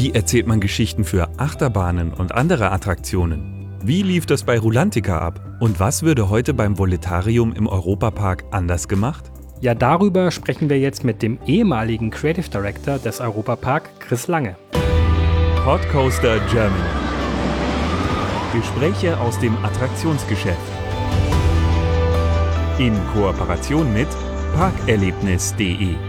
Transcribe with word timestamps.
Wie 0.00 0.14
erzählt 0.14 0.46
man 0.46 0.60
Geschichten 0.60 1.02
für 1.02 1.28
Achterbahnen 1.40 2.12
und 2.12 2.30
andere 2.30 2.70
Attraktionen? 2.70 3.68
Wie 3.82 4.02
lief 4.02 4.26
das 4.26 4.44
bei 4.44 4.56
Rulantica 4.56 5.18
ab? 5.18 5.40
Und 5.58 5.80
was 5.80 6.04
würde 6.04 6.30
heute 6.30 6.54
beim 6.54 6.78
Voletarium 6.78 7.52
im 7.52 7.66
Europapark 7.66 8.44
anders 8.52 8.86
gemacht? 8.86 9.32
Ja, 9.60 9.74
darüber 9.74 10.30
sprechen 10.30 10.70
wir 10.70 10.78
jetzt 10.78 11.02
mit 11.02 11.20
dem 11.20 11.40
ehemaligen 11.46 12.10
Creative 12.10 12.48
Director 12.48 13.00
des 13.00 13.20
Europapark, 13.20 13.90
Chris 13.98 14.28
Lange. 14.28 14.54
Podcoaster 15.64 16.38
Germany. 16.48 16.80
Gespräche 18.52 19.18
aus 19.18 19.36
dem 19.40 19.56
Attraktionsgeschäft. 19.64 20.58
In 22.78 22.94
Kooperation 23.12 23.92
mit 23.92 24.06
parkerlebnis.de. 24.54 26.07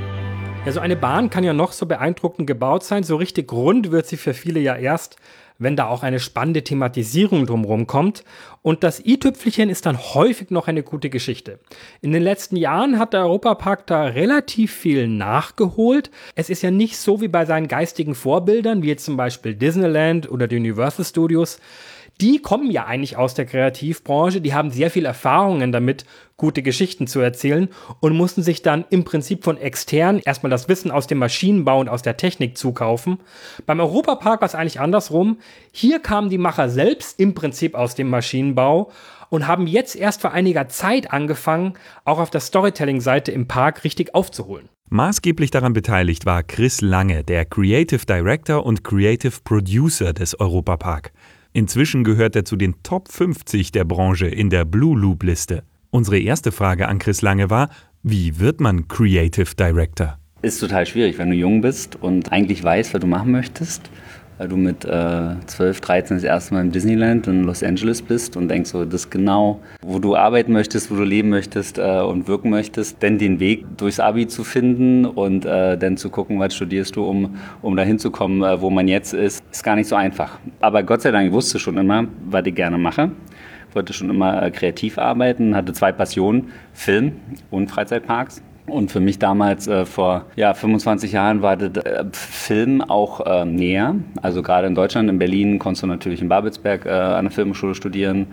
Ja, 0.66 0.73
so 0.73 0.82
eine 0.82 0.98
Bahn 0.98 1.30
kann 1.30 1.46
ja 1.46 1.54
noch 1.54 1.71
so 1.71 1.86
beeindruckend 1.86 2.46
gebaut 2.46 2.84
sein. 2.84 3.04
So 3.04 3.16
richtig 3.16 3.52
rund 3.52 3.91
wird 3.91 4.08
sie 4.08 4.18
für 4.18 4.34
viele 4.34 4.59
ja 4.59 4.76
erst, 4.76 5.16
wenn 5.58 5.77
da 5.77 5.88
auch 5.88 6.04
eine 6.04 6.20
spannende 6.20 6.63
Thematisierung 6.63 7.45
drumherum 7.45 7.88
kommt. 7.88 8.26
Und 8.62 8.84
das 8.84 9.04
i-Tüpfelchen 9.05 9.70
ist 9.70 9.85
dann 9.85 9.98
häufig 9.98 10.52
noch 10.52 10.68
eine 10.68 10.84
gute 10.84 11.09
Geschichte. 11.09 11.59
In 12.02 12.12
den 12.12 12.22
letzten 12.22 12.58
Jahren 12.58 12.99
hat 12.99 13.13
der 13.13 13.22
Europapark 13.22 13.88
da 13.88 14.04
relativ 14.04 14.73
viel 14.73 15.08
nachgeholt. 15.08 16.12
Es 16.35 16.49
ist 16.49 16.62
ja 16.62 16.71
nicht 16.71 16.98
so 16.98 17.21
wie 17.21 17.30
bei 17.30 17.46
seinen 17.46 17.70
geistigen 17.70 18.13
Vorbildern, 18.13 18.84
wie 18.84 18.90
jetzt 18.90 19.05
zum 19.05 19.16
Beispiel 19.16 19.55
Disneyland 19.55 20.30
oder 20.30 20.48
die 20.48 20.57
Universal 20.57 21.05
Studios, 21.05 21.60
die 22.22 22.41
kommen 22.41 22.70
ja 22.70 22.86
eigentlich 22.86 23.18
aus 23.18 23.34
der 23.34 23.46
Kreativbranche, 23.46 24.41
die 24.41 24.54
haben 24.54 24.72
sehr 24.72 24.91
viel 24.91 25.05
Erfahrungen 25.05 25.72
damit, 25.72 26.05
gute 26.36 26.62
Geschichten 26.62 27.05
zu 27.05 27.20
erzählen 27.20 27.70
und 28.00 28.16
mussten 28.16 28.44
sich 28.44 28.62
dann 28.62 28.86
im 28.90 29.04
Prinzip 29.04 29.44
von 29.44 29.58
extern 29.58 30.20
erstmal 30.24 30.50
das 30.50 30.70
Wissen 30.70 30.90
aus 30.90 31.08
dem 31.08 31.18
Maschinenbau 31.18 31.80
und 31.80 31.90
aus 31.90 32.02
der 32.02 32.18
Technik 32.18 32.58
zukaufen. 32.58 33.20
Beim 33.66 33.80
Europapark 33.80 34.41
war 34.41 34.48
es 34.48 34.55
eigentlich 34.55 34.80
andersrum. 34.80 35.38
Hier 35.72 36.00
kamen 36.00 36.30
die 36.30 36.38
Macher 36.38 36.70
selbst 36.70 37.20
im 37.20 37.34
Prinzip 37.34 37.76
aus 37.76 37.96
dem 37.96 38.10
Maschinenbau 38.10 38.91
und 39.30 39.48
haben 39.48 39.68
jetzt 39.68 39.96
erst 39.96 40.21
vor 40.21 40.32
einiger 40.32 40.70
Zeit 40.70 41.12
angefangen, 41.12 41.74
auch 42.05 42.20
auf 42.20 42.30
der 42.30 42.41
Storytelling-Seite 42.41 43.32
im 43.32 43.48
Park 43.48 43.84
richtig 43.84 44.15
aufzuholen. 44.15 44.70
Maßgeblich 44.91 45.52
daran 45.52 45.74
beteiligt 45.74 46.26
war 46.26 46.41
Chris 46.41 46.82
Lange, 46.82 47.24
der 47.24 47.46
Creative 47.46 48.04
Director 48.08 48.65
und 48.65 48.84
Creative 48.84 49.38
Producer 49.43 50.13
des 50.13 50.40
Europapark. 50.40 51.12
Inzwischen 51.60 52.05
gehört 52.05 52.38
er 52.38 52.46
zu 52.46 52.55
den 52.55 52.76
Top 52.84 53.12
50 53.12 53.74
der 53.74 53.84
Branche 53.84 54.27
in 54.27 54.49
der 54.49 54.63
Blue 54.63 54.98
Loop 54.98 55.24
Liste. 55.24 55.63
Unsere 55.90 56.18
erste 56.18 56.54
Frage 56.54 56.88
an 56.88 56.99
Chris 56.99 57.21
Lange 57.21 57.49
war, 57.49 57.68
wie 58.02 58.40
wird 58.40 58.62
man 58.62 58.88
Creative 58.88 59.55
Director? 59.55 60.18
Ist 60.41 60.62
total 60.62 60.85
schwierig, 60.85 61.18
wenn 61.18 61.32
du 61.32 61.35
jung 61.35 61.60
bist 61.60 61.98
und 61.98 62.32
eigentlich 62.32 62.63
weißt, 62.63 62.93
was 62.93 63.02
du 63.02 63.07
machen 63.07 63.34
möchtest 63.34 63.90
weil 64.40 64.47
du 64.47 64.56
mit 64.56 64.85
äh, 64.85 65.35
12, 65.45 65.81
13 65.81 66.18
das 66.18 66.23
erste 66.23 66.53
Mal 66.53 66.62
im 66.62 66.72
Disneyland 66.72 67.28
in 67.28 67.44
Los 67.44 67.62
Angeles 67.62 68.01
bist 68.01 68.38
und 68.38 68.47
denkst 68.47 68.72
so, 68.72 68.85
das 68.85 69.01
ist 69.01 69.12
genau, 69.12 69.59
wo 69.81 70.00
du 70.00 70.16
arbeiten 70.16 70.53
möchtest, 70.53 70.90
wo 70.90 70.96
du 70.96 71.03
leben 71.03 71.29
möchtest 71.29 71.78
äh, 71.78 72.00
und 72.00 72.28
wirken 72.29 72.50
möchtest, 72.50 73.01
denn 73.03 73.18
den 73.18 73.41
Weg 73.41 73.66
durchs 73.78 74.00
Abi 74.00 74.28
zu 74.28 74.46
finden 74.46 75.06
und 75.06 75.46
äh, 75.46 75.78
dann 75.78 75.97
zu 75.97 76.09
gucken, 76.09 76.40
was 76.40 76.56
studierst 76.56 76.96
du, 76.96 77.03
um, 77.03 77.35
um 77.62 77.75
dahin 77.75 78.00
zu 78.00 78.12
kommen, 78.12 78.41
äh, 78.41 78.62
wo 78.62 78.69
man 78.69 78.88
jetzt 78.88 79.13
ist, 79.13 79.44
ist 79.51 79.63
gar 79.63 79.75
nicht 79.75 79.88
so 79.88 79.96
einfach. 79.96 80.40
Aber 80.62 80.84
Gott 80.84 81.01
sei 81.01 81.12
Dank, 81.12 81.28
ich 81.28 81.34
wusste 81.34 81.59
schon 81.59 81.78
immer, 81.78 82.07
was 82.25 82.46
ich 82.46 82.56
gerne 82.56 82.78
mache 82.78 83.12
wollte 83.74 83.94
schon 83.94 84.09
immer 84.09 84.41
äh, 84.41 84.50
kreativ 84.50 84.97
arbeiten, 84.97 85.56
hatte 85.56 85.74
zwei 85.74 85.91
Passionen, 85.91 86.51
Film 86.74 87.12
und 87.51 87.69
Freizeitparks. 87.69 88.41
Und 88.72 88.91
für 88.91 89.00
mich 89.00 89.19
damals 89.19 89.67
äh, 89.67 89.85
vor 89.85 90.25
ja, 90.35 90.53
25 90.53 91.12
Jahren 91.12 91.41
war 91.41 91.57
der 91.57 91.85
äh, 91.85 92.06
Film 92.12 92.81
auch 92.81 93.25
äh, 93.25 93.45
näher. 93.45 93.95
Also 94.22 94.41
gerade 94.41 94.67
in 94.67 94.75
Deutschland, 94.75 95.09
in 95.09 95.19
Berlin, 95.19 95.59
konntest 95.59 95.84
du 95.84 95.88
natürlich 95.88 96.22
in 96.22 96.29
Babelsberg 96.29 96.85
äh, 96.85 96.90
an 96.90 97.25
der 97.25 97.31
Filmschule 97.31 97.75
studieren 97.75 98.28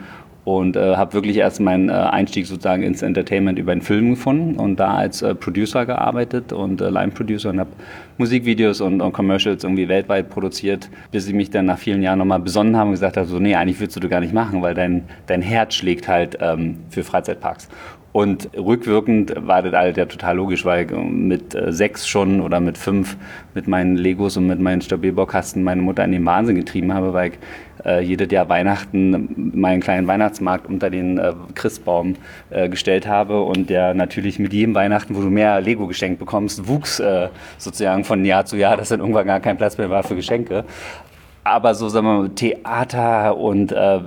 und 0.44 0.76
äh, 0.76 0.94
habe 0.94 1.12
wirklich 1.12 1.36
erst 1.38 1.60
meinen 1.60 1.88
äh, 1.88 1.92
Einstieg 1.92 2.46
sozusagen 2.46 2.84
ins 2.84 3.02
Entertainment 3.02 3.58
über 3.58 3.72
einen 3.72 3.82
Film 3.82 4.10
gefunden 4.10 4.56
und 4.56 4.76
da 4.78 4.94
als 4.94 5.24
Producer 5.40 5.86
gearbeitet 5.86 6.52
und 6.52 6.80
Line-Producer 6.80 7.50
und 7.50 7.58
habe 7.58 7.70
Musikvideos 8.18 8.80
und, 8.80 9.00
und, 9.00 9.12
Commercials 9.12 9.64
irgendwie 9.64 9.88
weltweit 9.88 10.30
produziert, 10.30 10.88
bis 11.10 11.26
ich 11.26 11.34
mich 11.34 11.50
dann 11.50 11.66
nach 11.66 11.78
vielen 11.78 12.00
Jahren 12.00 12.20
nochmal 12.20 12.38
besonnen 12.38 12.76
habe 12.76 12.86
und 12.86 12.92
gesagt 12.92 13.16
habe, 13.16 13.26
so 13.26 13.40
nee, 13.40 13.56
eigentlich 13.56 13.80
willst 13.80 13.96
du 13.96 14.00
das 14.00 14.08
gar 14.08 14.20
nicht 14.20 14.32
machen, 14.32 14.62
weil 14.62 14.74
dein, 14.74 15.02
dein 15.26 15.42
Herz 15.42 15.74
schlägt 15.74 16.06
halt 16.06 16.38
ähm, 16.40 16.78
für 16.90 17.02
Freizeitparks. 17.02 17.68
Und 18.12 18.48
rückwirkend 18.56 19.34
war 19.36 19.60
das 19.62 19.74
halt 19.74 19.98
ja 19.98 20.06
total 20.06 20.36
logisch, 20.36 20.64
weil 20.64 20.86
mit 20.86 21.54
äh, 21.54 21.70
sechs 21.70 22.08
schon 22.08 22.40
oder 22.40 22.60
mit 22.60 22.78
fünf 22.78 23.16
mit 23.52 23.68
meinen 23.68 23.96
Legos 23.96 24.38
und 24.38 24.46
mit 24.46 24.58
meinen 24.58 24.80
Stabilbaukasten 24.80 25.62
meine 25.62 25.82
Mutter 25.82 26.02
in 26.02 26.12
den 26.12 26.24
Wahnsinn 26.24 26.56
getrieben 26.56 26.94
habe, 26.94 27.12
weil 27.12 27.32
ich 27.32 27.38
äh, 27.84 28.00
jedes 28.00 28.30
Jahr 28.30 28.48
Weihnachten 28.48 29.52
meinen 29.54 29.80
kleinen 29.80 30.06
Weihnachtsmarkt 30.06 30.66
unter 30.66 30.88
den 30.88 31.18
äh, 31.18 31.34
Christbaum 31.54 32.14
äh, 32.48 32.70
gestellt 32.70 33.06
habe 33.06 33.42
und 33.42 33.68
der 33.68 33.92
natürlich 33.92 34.38
mit 34.38 34.54
jedem 34.54 34.74
Weihnachten, 34.74 35.14
wo 35.14 35.20
du 35.20 35.28
mehr 35.28 35.60
Lego 35.60 35.86
geschenkt 35.86 36.18
bekommst, 36.18 36.66
wuchs 36.66 37.00
äh, 37.00 37.28
sozusagen 37.58 38.04
von 38.04 38.24
Jahr 38.24 38.46
zu 38.46 38.56
Jahr, 38.56 38.78
dass 38.78 38.88
dann 38.88 39.00
irgendwann 39.00 39.26
gar 39.26 39.40
kein 39.40 39.58
Platz 39.58 39.76
mehr 39.76 39.90
war 39.90 40.02
für 40.02 40.16
Geschenke. 40.16 40.64
Aber 41.44 41.74
so 41.74 41.88
sagen 41.88 42.06
wir 42.06 42.14
mal 42.14 42.28
Theater 42.30 43.36
und 43.36 43.72
äh, 43.72 44.00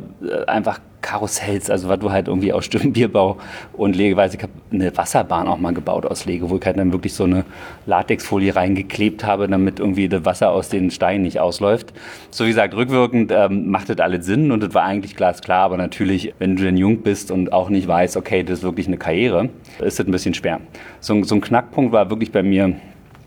einfach 0.48 0.80
Karussells, 1.02 1.70
also 1.70 1.90
was 1.90 2.00
du 2.00 2.12
halt 2.12 2.28
irgendwie 2.28 2.54
aus 2.54 2.66
Stimmbierbau 2.66 3.38
und 3.74 3.96
Legeweise, 3.96 4.38
ich 4.38 4.44
habe 4.44 4.54
eine 4.72 4.96
Wasserbahn 4.96 5.48
auch 5.48 5.58
mal 5.58 5.74
gebaut 5.74 6.06
aus 6.06 6.26
Lego, 6.26 6.50
wo 6.50 6.58
ich 6.58 6.66
halt 6.66 6.78
dann 6.78 6.92
wirklich 6.92 7.14
so 7.14 7.24
eine 7.24 7.46
Latexfolie 7.86 8.56
reingeklebt 8.56 9.24
habe, 9.24 9.48
damit 9.48 9.80
irgendwie 9.80 10.10
das 10.10 10.26
Wasser 10.26 10.52
aus 10.52 10.70
den 10.70 10.92
Steinen 10.92 11.24
nicht 11.24 11.40
ausläuft. 11.40 11.94
So 12.32 12.46
wie 12.46 12.50
gesagt, 12.50 12.76
rückwirkend 12.76 13.32
ähm, 13.32 13.70
macht 13.70 13.90
das 13.90 14.00
alles 14.00 14.26
Sinn 14.26 14.52
und 14.52 14.62
das 14.62 14.74
war 14.74 14.84
eigentlich 14.84 15.16
glasklar, 15.16 15.64
aber 15.64 15.78
natürlich, 15.78 16.34
wenn 16.40 16.56
du 16.56 16.64
denn 16.64 16.78
jung 16.78 17.02
bist 17.02 17.32
und 17.32 17.54
auch 17.54 17.70
nicht 17.70 17.88
weißt, 17.88 18.18
okay, 18.18 18.44
das 18.44 18.60
ist 18.60 18.64
wirklich 18.64 18.88
eine 18.88 18.98
Karriere, 18.98 19.50
ist 19.80 20.00
das 20.00 20.06
ein 20.06 20.12
bisschen 20.12 20.34
schwer. 20.34 20.60
So, 21.00 21.24
so 21.24 21.36
ein 21.36 21.42
Knackpunkt 21.42 21.92
war 21.92 22.10
wirklich 22.10 22.32
bei 22.32 22.44
mir, 22.44 22.76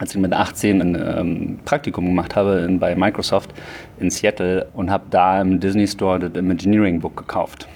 als 0.03 0.17
ich 0.17 0.21
mit 0.21 0.33
18 0.33 0.83
ein 0.83 0.95
ähm, 0.97 1.59
Praktikum 1.65 2.07
gemacht 2.07 2.35
habe 2.35 2.67
in, 2.69 2.81
bei 2.81 2.97
Microsoft 2.97 3.51
in 4.01 4.11
Seattle 4.11 4.67
und 4.75 4.91
habe 4.91 5.05
da 5.11 5.41
im 5.41 5.61
Disney 5.61 5.87
Store 5.87 6.19
das 6.19 6.33
Imagineering 6.37 6.99
Book 6.99 7.17
gekauft. 7.17 7.69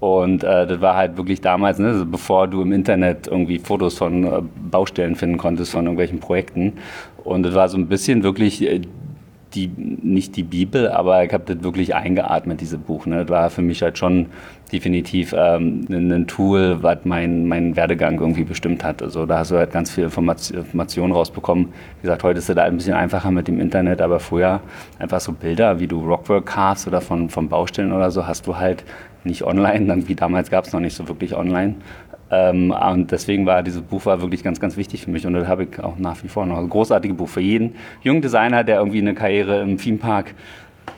Und 0.00 0.42
äh, 0.42 0.66
das 0.66 0.80
war 0.80 0.96
halt 0.96 1.16
wirklich 1.16 1.40
damals, 1.40 1.78
ne, 1.78 1.86
also 1.86 2.06
bevor 2.06 2.48
du 2.48 2.60
im 2.60 2.72
Internet 2.72 3.28
irgendwie 3.28 3.60
Fotos 3.60 3.96
von 3.96 4.24
äh, 4.24 4.42
Baustellen 4.68 5.14
finden 5.14 5.38
konntest, 5.38 5.70
von 5.70 5.84
irgendwelchen 5.84 6.18
Projekten. 6.18 6.72
Und 7.22 7.44
das 7.44 7.54
war 7.54 7.68
so 7.68 7.78
ein 7.78 7.86
bisschen 7.86 8.24
wirklich 8.24 8.60
äh, 8.60 8.82
die, 9.54 9.70
nicht 9.76 10.36
die 10.36 10.42
Bibel, 10.42 10.88
aber 10.90 11.24
ich 11.24 11.32
habe 11.32 11.44
das 11.46 11.62
wirklich 11.62 11.94
eingeatmet, 11.94 12.60
dieses 12.60 12.78
Buch. 12.78 13.06
Ne? 13.06 13.20
Das 13.24 13.28
war 13.28 13.50
für 13.50 13.62
mich 13.62 13.82
halt 13.82 13.98
schon 13.98 14.26
definitiv 14.72 15.34
ähm, 15.36 15.86
ein 15.88 16.26
Tool, 16.26 16.82
was 16.82 16.98
mein, 17.04 17.46
mein 17.46 17.76
Werdegang 17.76 18.18
irgendwie 18.18 18.44
bestimmt 18.44 18.82
hat. 18.82 19.02
Also 19.02 19.26
da 19.26 19.38
hast 19.38 19.50
du 19.50 19.56
halt 19.56 19.72
ganz 19.72 19.90
viel 19.90 20.04
Informationen 20.04 21.12
rausbekommen. 21.12 21.66
Wie 21.66 22.02
gesagt, 22.02 22.24
heute 22.24 22.38
ist 22.38 22.48
es 22.48 22.56
halt 22.56 22.58
ein 22.58 22.76
bisschen 22.76 22.94
einfacher 22.94 23.30
mit 23.30 23.46
dem 23.46 23.60
Internet, 23.60 24.00
aber 24.00 24.20
früher 24.20 24.60
einfach 24.98 25.20
so 25.20 25.32
Bilder, 25.32 25.78
wie 25.80 25.86
du 25.86 26.04
Rockwork 26.04 26.56
hast 26.56 26.86
oder 26.86 27.00
von, 27.00 27.30
von 27.30 27.48
Baustellen 27.48 27.92
oder 27.92 28.10
so, 28.10 28.26
hast 28.26 28.46
du 28.46 28.56
halt 28.56 28.84
nicht 29.24 29.42
online, 29.44 29.86
dann 29.86 30.08
wie 30.08 30.14
damals 30.14 30.50
gab 30.50 30.66
es 30.66 30.72
noch 30.72 30.80
nicht 30.80 30.94
so 30.94 31.08
wirklich 31.08 31.34
online. 31.34 31.76
Ähm, 32.34 32.70
und 32.70 33.10
deswegen 33.10 33.46
war 33.46 33.62
dieses 33.62 33.82
Buch 33.82 34.06
war 34.06 34.20
wirklich 34.20 34.42
ganz, 34.42 34.60
ganz 34.60 34.76
wichtig 34.76 35.02
für 35.02 35.10
mich 35.10 35.26
und 35.26 35.34
das 35.34 35.46
habe 35.46 35.64
ich 35.64 35.80
auch 35.80 35.98
nach 35.98 36.22
wie 36.22 36.28
vor 36.28 36.46
noch. 36.46 36.58
Ein 36.58 36.68
großartiges 36.68 37.16
Buch 37.16 37.28
für 37.28 37.40
jeden 37.40 37.74
jungen 38.02 38.22
Designer, 38.22 38.64
der 38.64 38.78
irgendwie 38.78 38.98
eine 38.98 39.14
Karriere 39.14 39.60
im 39.60 39.78
Themepark 39.78 40.34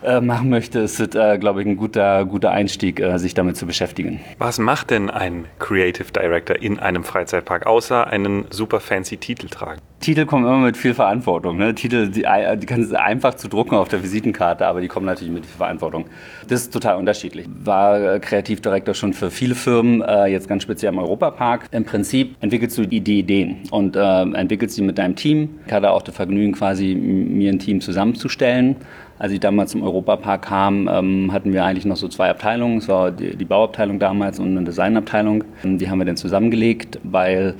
äh, 0.02 0.20
machen 0.20 0.50
möchte, 0.50 0.80
ist 0.80 1.00
es, 1.00 1.14
äh, 1.14 1.38
glaube 1.38 1.62
ich, 1.62 1.66
ein 1.66 1.76
guter, 1.76 2.24
guter 2.24 2.50
Einstieg, 2.50 3.00
äh, 3.00 3.18
sich 3.18 3.34
damit 3.34 3.56
zu 3.56 3.66
beschäftigen. 3.66 4.20
Was 4.38 4.58
macht 4.58 4.90
denn 4.90 5.10
ein 5.10 5.46
Creative 5.58 6.12
Director 6.12 6.56
in 6.56 6.78
einem 6.78 7.02
Freizeitpark, 7.02 7.66
außer 7.66 8.06
einen 8.06 8.44
super 8.50 8.80
fancy 8.80 9.16
Titel 9.16 9.48
tragen? 9.48 9.80
Titel 10.00 10.26
kommen 10.26 10.44
immer 10.44 10.58
mit 10.58 10.76
viel 10.76 10.94
Verantwortung. 10.94 11.56
Ne? 11.56 11.74
Titel, 11.74 12.08
die, 12.08 12.22
die 12.22 12.66
kannst 12.66 12.92
du 12.92 13.00
einfach 13.00 13.34
zu 13.34 13.48
drucken 13.48 13.74
auf 13.74 13.88
der 13.88 14.02
Visitenkarte, 14.02 14.66
aber 14.66 14.80
die 14.80 14.88
kommen 14.88 15.06
natürlich 15.06 15.32
mit 15.32 15.46
viel 15.46 15.56
Verantwortung. 15.56 16.04
Das 16.48 16.60
ist 16.60 16.72
total 16.72 16.96
unterschiedlich. 16.96 17.46
War 17.64 18.14
äh, 18.14 18.20
Kreativdirektor 18.20 18.94
schon 18.94 19.14
für 19.14 19.30
viele 19.30 19.54
Firmen, 19.54 20.02
äh, 20.02 20.26
jetzt 20.26 20.48
ganz 20.48 20.62
speziell 20.62 20.92
im 20.92 20.98
Europapark. 20.98 21.68
Im 21.72 21.84
Prinzip 21.84 22.36
entwickelst 22.40 22.76
du 22.76 22.86
die, 22.86 23.00
die 23.00 23.20
Ideen 23.20 23.62
und 23.70 23.96
äh, 23.96 24.22
entwickelst 24.22 24.76
sie 24.76 24.82
mit 24.82 24.98
deinem 24.98 25.16
Team. 25.16 25.58
Ich 25.66 25.72
hatte 25.72 25.90
auch 25.90 26.02
das 26.02 26.14
Vergnügen, 26.14 26.52
quasi 26.52 26.94
mir 26.94 27.50
ein 27.50 27.58
Team 27.58 27.80
zusammenzustellen. 27.80 28.76
Als 29.18 29.32
ich 29.32 29.40
damals 29.40 29.70
zum 29.70 29.82
Europapark 29.82 30.42
kam, 30.42 30.88
ähm, 30.92 31.32
hatten 31.32 31.52
wir 31.52 31.64
eigentlich 31.64 31.86
noch 31.86 31.96
so 31.96 32.06
zwei 32.08 32.28
Abteilungen. 32.28 32.78
Es 32.78 32.88
war 32.88 33.10
die, 33.10 33.34
die 33.34 33.44
Bauabteilung 33.46 33.98
damals 33.98 34.38
und 34.38 34.50
eine 34.56 34.64
Designabteilung. 34.64 35.44
Die 35.64 35.88
haben 35.88 35.98
wir 35.98 36.04
dann 36.04 36.18
zusammengelegt, 36.18 37.00
weil 37.02 37.54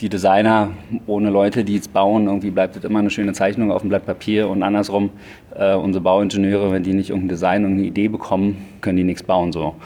die 0.00 0.08
Designer 0.08 0.70
ohne 1.06 1.30
Leute, 1.30 1.64
die 1.64 1.74
jetzt 1.74 1.92
bauen, 1.92 2.26
irgendwie 2.26 2.50
bleibt 2.50 2.76
es 2.76 2.84
immer 2.84 2.98
eine 2.98 3.10
schöne 3.10 3.32
Zeichnung 3.32 3.70
auf 3.70 3.82
dem 3.82 3.90
Blatt 3.90 4.06
Papier 4.06 4.48
und 4.48 4.62
andersrum 4.62 5.10
äh, 5.56 5.74
unsere 5.74 6.02
Bauingenieure, 6.02 6.72
wenn 6.72 6.82
die 6.82 6.94
nicht 6.94 7.10
irgendein 7.10 7.28
Design 7.28 7.64
und 7.64 7.72
eine 7.72 7.82
Idee 7.82 8.08
bekommen, 8.08 8.66
können 8.80 8.96
die 8.96 9.04
nichts 9.04 9.22
bauen 9.22 9.52
so. 9.52 9.76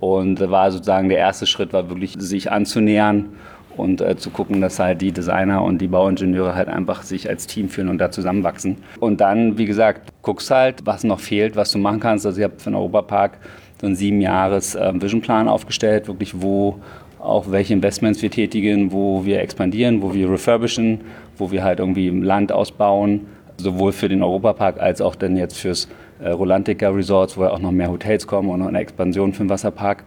Und 0.00 0.40
da 0.40 0.50
war 0.50 0.70
sozusagen 0.72 1.08
der 1.08 1.18
erste 1.18 1.46
Schritt, 1.46 1.72
war 1.72 1.88
wirklich 1.88 2.14
sich 2.18 2.50
anzunähern 2.50 3.30
und 3.76 4.00
äh, 4.00 4.16
zu 4.16 4.30
gucken, 4.30 4.60
dass 4.60 4.78
halt 4.78 5.00
die 5.00 5.12
Designer 5.12 5.62
und 5.62 5.78
die 5.78 5.88
Bauingenieure 5.88 6.54
halt 6.54 6.68
einfach 6.68 7.02
sich 7.02 7.28
als 7.28 7.46
Team 7.46 7.68
fühlen 7.68 7.88
und 7.88 7.98
da 7.98 8.10
zusammenwachsen. 8.10 8.78
Und 9.00 9.20
dann, 9.20 9.58
wie 9.58 9.66
gesagt, 9.66 10.12
guckst 10.22 10.50
halt, 10.50 10.84
was 10.84 11.04
noch 11.04 11.20
fehlt, 11.20 11.56
was 11.56 11.70
du 11.72 11.78
machen 11.78 12.00
kannst. 12.00 12.26
Also 12.26 12.38
ich 12.38 12.44
habe 12.44 12.54
für 12.58 12.70
den 12.70 12.76
Europapark 12.76 13.38
so 13.80 13.86
einen 13.86 13.96
sieben 13.96 14.20
Jahres 14.20 14.74
äh, 14.74 14.92
Visionplan 14.94 15.48
aufgestellt, 15.48 16.08
wirklich 16.08 16.40
wo 16.40 16.80
auch 17.18 17.50
welche 17.50 17.72
Investments 17.72 18.20
wir 18.20 18.30
tätigen, 18.30 18.92
wo 18.92 19.24
wir 19.24 19.40
expandieren, 19.40 20.02
wo 20.02 20.12
wir 20.12 20.28
refurbischen, 20.30 21.02
wo 21.38 21.50
wir 21.50 21.62
halt 21.62 21.78
irgendwie 21.78 22.10
Land 22.10 22.50
ausbauen, 22.50 23.26
sowohl 23.56 23.92
für 23.92 24.08
den 24.08 24.22
Europapark 24.22 24.80
als 24.80 25.00
auch 25.00 25.14
dann 25.14 25.36
jetzt 25.36 25.56
fürs 25.58 25.88
äh, 26.22 26.30
Rolantica 26.30 26.88
Resorts, 26.88 27.36
wo 27.36 27.44
ja 27.44 27.50
auch 27.50 27.60
noch 27.60 27.70
mehr 27.70 27.90
Hotels 27.90 28.26
kommen 28.26 28.48
und 28.50 28.60
noch 28.60 28.68
eine 28.68 28.80
Expansion 28.80 29.32
für 29.32 29.44
den 29.44 29.50
Wasserpark. 29.50 30.04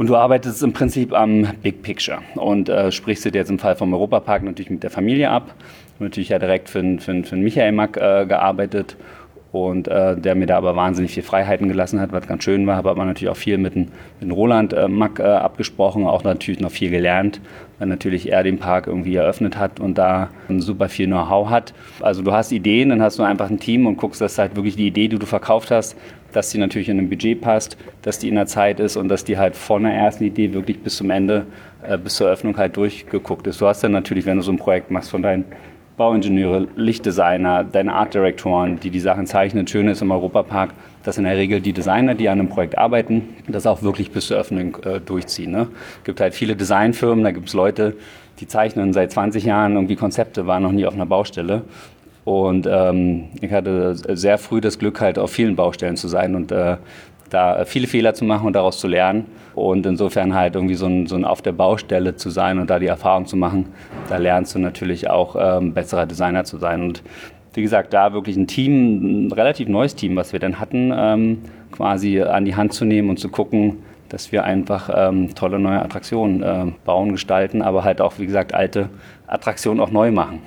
Und 0.00 0.06
du 0.06 0.16
arbeitest 0.16 0.62
im 0.62 0.72
Prinzip 0.72 1.12
am 1.12 1.46
Big 1.62 1.82
Picture 1.82 2.20
und 2.36 2.70
äh, 2.70 2.90
sprichst 2.90 3.26
dir 3.26 3.32
jetzt 3.34 3.50
im 3.50 3.58
Fall 3.58 3.76
vom 3.76 3.92
Europapark 3.92 4.42
natürlich 4.42 4.70
mit 4.70 4.82
der 4.82 4.88
Familie 4.88 5.28
ab. 5.28 5.54
Natürlich 5.98 6.30
ja 6.30 6.38
direkt 6.38 6.70
für, 6.70 6.96
für, 6.98 7.22
für 7.22 7.36
Michael 7.36 7.72
Mack 7.72 7.98
äh, 7.98 8.24
gearbeitet 8.24 8.96
und 9.52 9.88
äh, 9.88 10.16
der 10.16 10.34
mir 10.34 10.46
da 10.46 10.56
aber 10.56 10.76
wahnsinnig 10.76 11.12
viel 11.12 11.22
Freiheiten 11.22 11.68
gelassen 11.68 12.00
hat, 12.00 12.12
was 12.12 12.26
ganz 12.26 12.44
schön 12.44 12.66
war. 12.66 12.76
Habe 12.76 12.90
aber 12.90 13.04
natürlich 13.04 13.30
auch 13.30 13.36
viel 13.36 13.58
mit, 13.58 13.74
mit 13.74 13.90
Roland 14.30 14.72
äh, 14.72 14.86
Mack 14.86 15.18
äh, 15.18 15.24
abgesprochen, 15.24 16.06
auch 16.06 16.22
natürlich 16.22 16.60
noch 16.60 16.70
viel 16.70 16.90
gelernt, 16.90 17.40
weil 17.78 17.88
natürlich 17.88 18.30
er 18.30 18.44
den 18.44 18.58
Park 18.58 18.86
irgendwie 18.86 19.16
eröffnet 19.16 19.58
hat 19.58 19.80
und 19.80 19.98
da 19.98 20.30
super 20.58 20.88
viel 20.88 21.06
Know-how 21.06 21.50
hat. 21.50 21.74
Also 22.00 22.22
du 22.22 22.32
hast 22.32 22.52
Ideen, 22.52 22.90
dann 22.90 23.02
hast 23.02 23.18
du 23.18 23.24
einfach 23.24 23.50
ein 23.50 23.58
Team 23.58 23.86
und 23.86 23.96
guckst, 23.96 24.20
dass 24.20 24.38
halt 24.38 24.54
wirklich 24.54 24.76
die 24.76 24.86
Idee, 24.86 25.08
die 25.08 25.18
du 25.18 25.26
verkauft 25.26 25.72
hast, 25.72 25.96
dass 26.32 26.50
die 26.50 26.58
natürlich 26.58 26.88
in 26.88 26.98
ein 26.98 27.08
Budget 27.08 27.40
passt, 27.40 27.76
dass 28.02 28.20
die 28.20 28.28
in 28.28 28.36
der 28.36 28.46
Zeit 28.46 28.78
ist 28.78 28.96
und 28.96 29.08
dass 29.08 29.24
die 29.24 29.36
halt 29.36 29.56
von 29.56 29.82
der 29.82 29.94
ersten 29.94 30.24
Idee 30.24 30.52
wirklich 30.52 30.80
bis 30.80 30.96
zum 30.96 31.10
Ende, 31.10 31.46
äh, 31.82 31.98
bis 31.98 32.14
zur 32.14 32.28
Eröffnung 32.28 32.56
halt 32.56 32.76
durchgeguckt 32.76 33.48
ist. 33.48 33.60
Du 33.60 33.66
hast 33.66 33.82
dann 33.82 33.90
natürlich, 33.90 34.26
wenn 34.26 34.36
du 34.36 34.42
so 34.42 34.52
ein 34.52 34.58
Projekt 34.58 34.92
machst, 34.92 35.10
von 35.10 35.22
deinen 35.22 35.44
Bauingenieure, 36.00 36.66
Lichtdesigner, 36.76 37.62
deine 37.62 37.92
Artdirektoren, 37.92 38.80
die 38.80 38.88
die 38.88 39.00
Sachen 39.00 39.26
zeichnen. 39.26 39.66
Schön 39.66 39.86
ist 39.86 40.00
im 40.00 40.10
Europapark, 40.10 40.70
dass 41.02 41.18
in 41.18 41.24
der 41.24 41.36
Regel 41.36 41.60
die 41.60 41.74
Designer, 41.74 42.14
die 42.14 42.30
an 42.30 42.40
einem 42.40 42.48
Projekt 42.48 42.78
arbeiten, 42.78 43.28
das 43.48 43.66
auch 43.66 43.82
wirklich 43.82 44.10
bis 44.10 44.28
zur 44.28 44.38
Eröffnung 44.38 44.78
äh, 44.82 44.98
durchziehen. 44.98 45.50
Ne? 45.50 45.68
Es 45.98 46.04
gibt 46.04 46.22
halt 46.22 46.32
viele 46.32 46.56
Designfirmen, 46.56 47.22
da 47.22 47.32
gibt 47.32 47.48
es 47.48 47.54
Leute, 47.54 47.96
die 48.38 48.48
zeichnen 48.48 48.94
seit 48.94 49.12
20 49.12 49.44
Jahren 49.44 49.74
irgendwie 49.74 49.96
Konzepte, 49.96 50.46
waren 50.46 50.62
noch 50.62 50.72
nie 50.72 50.86
auf 50.86 50.94
einer 50.94 51.04
Baustelle 51.04 51.64
und 52.24 52.66
ähm, 52.70 53.24
ich 53.40 53.52
hatte 53.52 53.94
sehr 53.94 54.38
früh 54.38 54.62
das 54.62 54.78
Glück, 54.78 55.00
halt 55.00 55.18
auf 55.18 55.30
vielen 55.30 55.56
Baustellen 55.56 55.96
zu 55.96 56.08
sein 56.08 56.34
und 56.34 56.52
äh, 56.52 56.76
da 57.30 57.64
viele 57.64 57.86
Fehler 57.86 58.14
zu 58.14 58.24
machen 58.24 58.46
und 58.46 58.54
daraus 58.54 58.78
zu 58.78 58.88
lernen. 58.88 59.26
Und 59.54 59.86
insofern 59.86 60.34
halt 60.34 60.54
irgendwie 60.54 60.74
so 60.74 60.86
ein, 60.86 61.06
so 61.06 61.16
ein 61.16 61.24
auf 61.24 61.42
der 61.42 61.52
Baustelle 61.52 62.16
zu 62.16 62.30
sein 62.30 62.58
und 62.58 62.70
da 62.70 62.78
die 62.78 62.86
Erfahrung 62.86 63.26
zu 63.26 63.36
machen, 63.36 63.66
da 64.08 64.16
lernst 64.16 64.54
du 64.54 64.58
natürlich 64.58 65.08
auch 65.08 65.36
ähm, 65.38 65.74
besserer 65.74 66.06
Designer 66.06 66.44
zu 66.44 66.58
sein. 66.58 66.82
Und 66.82 67.02
wie 67.54 67.62
gesagt, 67.62 67.92
da 67.92 68.12
wirklich 68.12 68.36
ein 68.36 68.46
Team, 68.46 69.26
ein 69.26 69.32
relativ 69.32 69.68
neues 69.68 69.94
Team, 69.94 70.16
was 70.16 70.32
wir 70.32 70.40
dann 70.40 70.60
hatten, 70.60 70.92
ähm, 70.94 71.38
quasi 71.72 72.20
an 72.20 72.44
die 72.44 72.54
Hand 72.54 72.72
zu 72.72 72.84
nehmen 72.84 73.10
und 73.10 73.18
zu 73.18 73.28
gucken, 73.28 73.78
dass 74.08 74.32
wir 74.32 74.44
einfach 74.44 74.90
ähm, 74.94 75.34
tolle 75.34 75.58
neue 75.58 75.82
Attraktionen 75.82 76.42
äh, 76.42 76.72
bauen, 76.84 77.12
gestalten, 77.12 77.62
aber 77.62 77.84
halt 77.84 78.00
auch, 78.00 78.18
wie 78.18 78.26
gesagt, 78.26 78.54
alte 78.54 78.88
Attraktionen 79.26 79.80
auch 79.80 79.90
neu 79.90 80.10
machen. 80.10 80.40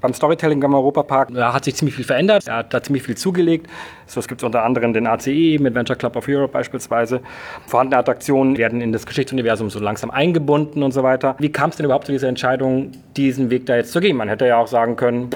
Beim 0.00 0.14
Storytelling 0.14 0.64
am 0.64 0.74
Europapark 0.74 1.28
da 1.34 1.52
hat 1.52 1.64
sich 1.64 1.74
ziemlich 1.74 1.94
viel 1.94 2.04
verändert. 2.04 2.48
Er 2.48 2.56
hat 2.56 2.72
da 2.72 2.82
ziemlich 2.82 3.02
viel 3.02 3.16
zugelegt. 3.16 3.66
So, 4.06 4.20
es 4.20 4.28
gibt 4.28 4.42
unter 4.42 4.62
anderem 4.62 4.94
den 4.94 5.06
ACE 5.06 5.58
mit 5.60 5.74
Venture 5.74 5.96
Club 5.96 6.16
of 6.16 6.26
Europe 6.26 6.52
beispielsweise. 6.52 7.20
Vorhandene 7.66 7.98
Attraktionen 7.98 8.56
werden 8.56 8.80
in 8.80 8.92
das 8.92 9.04
Geschichtsuniversum 9.04 9.68
so 9.68 9.78
langsam 9.78 10.10
eingebunden 10.10 10.82
und 10.82 10.92
so 10.92 11.02
weiter. 11.02 11.36
Wie 11.38 11.52
kam 11.52 11.70
es 11.70 11.76
denn 11.76 11.84
überhaupt 11.84 12.06
zu 12.06 12.12
dieser 12.12 12.28
Entscheidung, 12.28 12.92
diesen 13.16 13.50
Weg 13.50 13.66
da 13.66 13.76
jetzt 13.76 13.92
zu 13.92 14.00
gehen? 14.00 14.16
Man 14.16 14.28
hätte 14.28 14.46
ja 14.46 14.58
auch 14.58 14.68
sagen 14.68 14.96
können, 14.96 15.30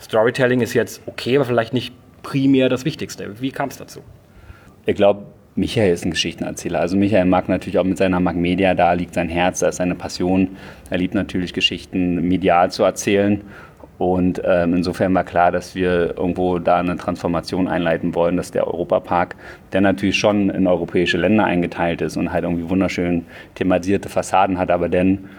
Storytelling 0.00 0.62
ist 0.62 0.72
jetzt 0.72 1.02
okay, 1.06 1.36
aber 1.36 1.44
vielleicht 1.44 1.74
nicht 1.74 1.94
primär 2.22 2.70
das 2.70 2.86
Wichtigste. 2.86 3.40
Wie 3.40 3.50
kam 3.50 3.68
es 3.68 3.76
dazu? 3.76 4.00
Ich 4.86 4.96
glaube, 4.96 5.24
Michael 5.56 5.92
ist 5.92 6.04
ein 6.04 6.10
Geschichtenerzähler. 6.10 6.80
Also 6.80 6.96
Michael 6.96 7.24
mag 7.24 7.48
natürlich 7.48 7.78
auch 7.78 7.84
mit 7.84 7.96
seiner 7.96 8.20
Mag 8.20 8.36
Media, 8.36 8.74
da 8.74 8.92
liegt 8.92 9.14
sein 9.14 9.28
Herz, 9.28 9.60
da 9.60 9.68
ist 9.68 9.76
seine 9.76 9.94
Passion. 9.94 10.56
Er 10.90 10.98
liebt 10.98 11.14
natürlich 11.14 11.54
Geschichten 11.54 12.28
medial 12.28 12.70
zu 12.70 12.82
erzählen 12.82 13.42
und 13.98 14.42
ähm, 14.44 14.74
insofern 14.74 15.14
war 15.14 15.24
klar, 15.24 15.50
dass 15.50 15.74
wir 15.74 16.16
irgendwo 16.16 16.58
da 16.58 16.76
eine 16.76 16.96
Transformation 16.96 17.66
einleiten 17.66 18.14
wollen, 18.14 18.36
dass 18.36 18.50
der 18.50 18.66
Europapark, 18.66 19.36
der 19.72 19.80
natürlich 19.80 20.18
schon 20.18 20.50
in 20.50 20.66
europäische 20.66 21.16
Länder 21.16 21.44
eingeteilt 21.44 22.02
ist 22.02 22.16
und 22.16 22.32
halt 22.32 22.44
irgendwie 22.44 22.68
wunderschön 22.68 23.24
thematisierte 23.54 24.08
Fassaden 24.08 24.58
hat, 24.58 24.70
aber 24.70 24.88
dann 24.88 25.30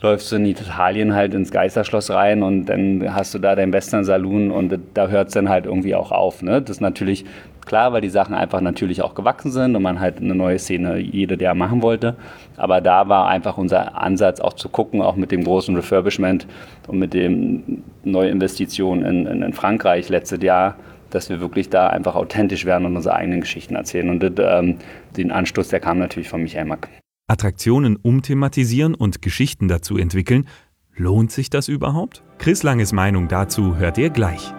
läufst 0.00 0.30
du 0.30 0.36
in 0.36 0.46
Italien 0.46 1.14
halt 1.14 1.34
ins 1.34 1.50
Geisterschloss 1.50 2.10
rein 2.10 2.42
und 2.42 2.66
dann 2.66 3.14
hast 3.14 3.34
du 3.34 3.38
da 3.38 3.56
deinen 3.56 3.72
Western 3.72 4.04
Saloon 4.04 4.50
und 4.50 4.78
da 4.94 5.08
hört 5.08 5.28
es 5.28 5.34
dann 5.34 5.48
halt 5.48 5.66
irgendwie 5.66 5.94
auch 5.94 6.12
auf. 6.12 6.42
Ne? 6.42 6.62
Das 6.62 6.76
ist 6.76 6.80
natürlich 6.80 7.24
klar, 7.66 7.92
weil 7.92 8.00
die 8.00 8.08
Sachen 8.08 8.34
einfach 8.34 8.60
natürlich 8.60 9.02
auch 9.02 9.14
gewachsen 9.14 9.50
sind 9.50 9.74
und 9.76 9.82
man 9.82 10.00
halt 10.00 10.18
eine 10.18 10.34
neue 10.34 10.58
Szene 10.58 10.98
jede 10.98 11.40
Jahr 11.42 11.54
machen 11.54 11.82
wollte. 11.82 12.16
Aber 12.56 12.80
da 12.80 13.08
war 13.08 13.28
einfach 13.28 13.58
unser 13.58 14.00
Ansatz 14.00 14.40
auch 14.40 14.54
zu 14.54 14.68
gucken, 14.68 15.02
auch 15.02 15.16
mit 15.16 15.32
dem 15.32 15.44
großen 15.44 15.74
Refurbishment 15.74 16.46
und 16.86 16.98
mit 16.98 17.12
den 17.12 17.84
Neuinvestitionen 18.04 19.04
in, 19.04 19.26
in, 19.26 19.42
in 19.42 19.52
Frankreich 19.52 20.08
letztes 20.08 20.42
Jahr, 20.42 20.76
dass 21.10 21.28
wir 21.28 21.40
wirklich 21.40 21.70
da 21.70 21.88
einfach 21.88 22.14
authentisch 22.14 22.64
werden 22.64 22.86
und 22.86 22.96
unsere 22.96 23.16
eigenen 23.16 23.40
Geschichten 23.40 23.74
erzählen. 23.74 24.10
Und 24.10 24.22
das, 24.22 24.32
ähm, 24.38 24.76
den 25.16 25.32
Anstoß, 25.32 25.68
der 25.68 25.80
kam 25.80 25.98
natürlich 25.98 26.28
von 26.28 26.42
Michael 26.42 26.66
Mack. 26.66 26.88
Attraktionen 27.28 27.96
umthematisieren 27.96 28.94
und 28.94 29.22
Geschichten 29.22 29.68
dazu 29.68 29.96
entwickeln, 29.96 30.48
lohnt 30.96 31.30
sich 31.30 31.50
das 31.50 31.68
überhaupt? 31.68 32.24
Chris 32.38 32.62
Langes 32.62 32.92
Meinung 32.92 33.28
dazu 33.28 33.76
hört 33.76 33.98
ihr 33.98 34.10
gleich. 34.10 34.52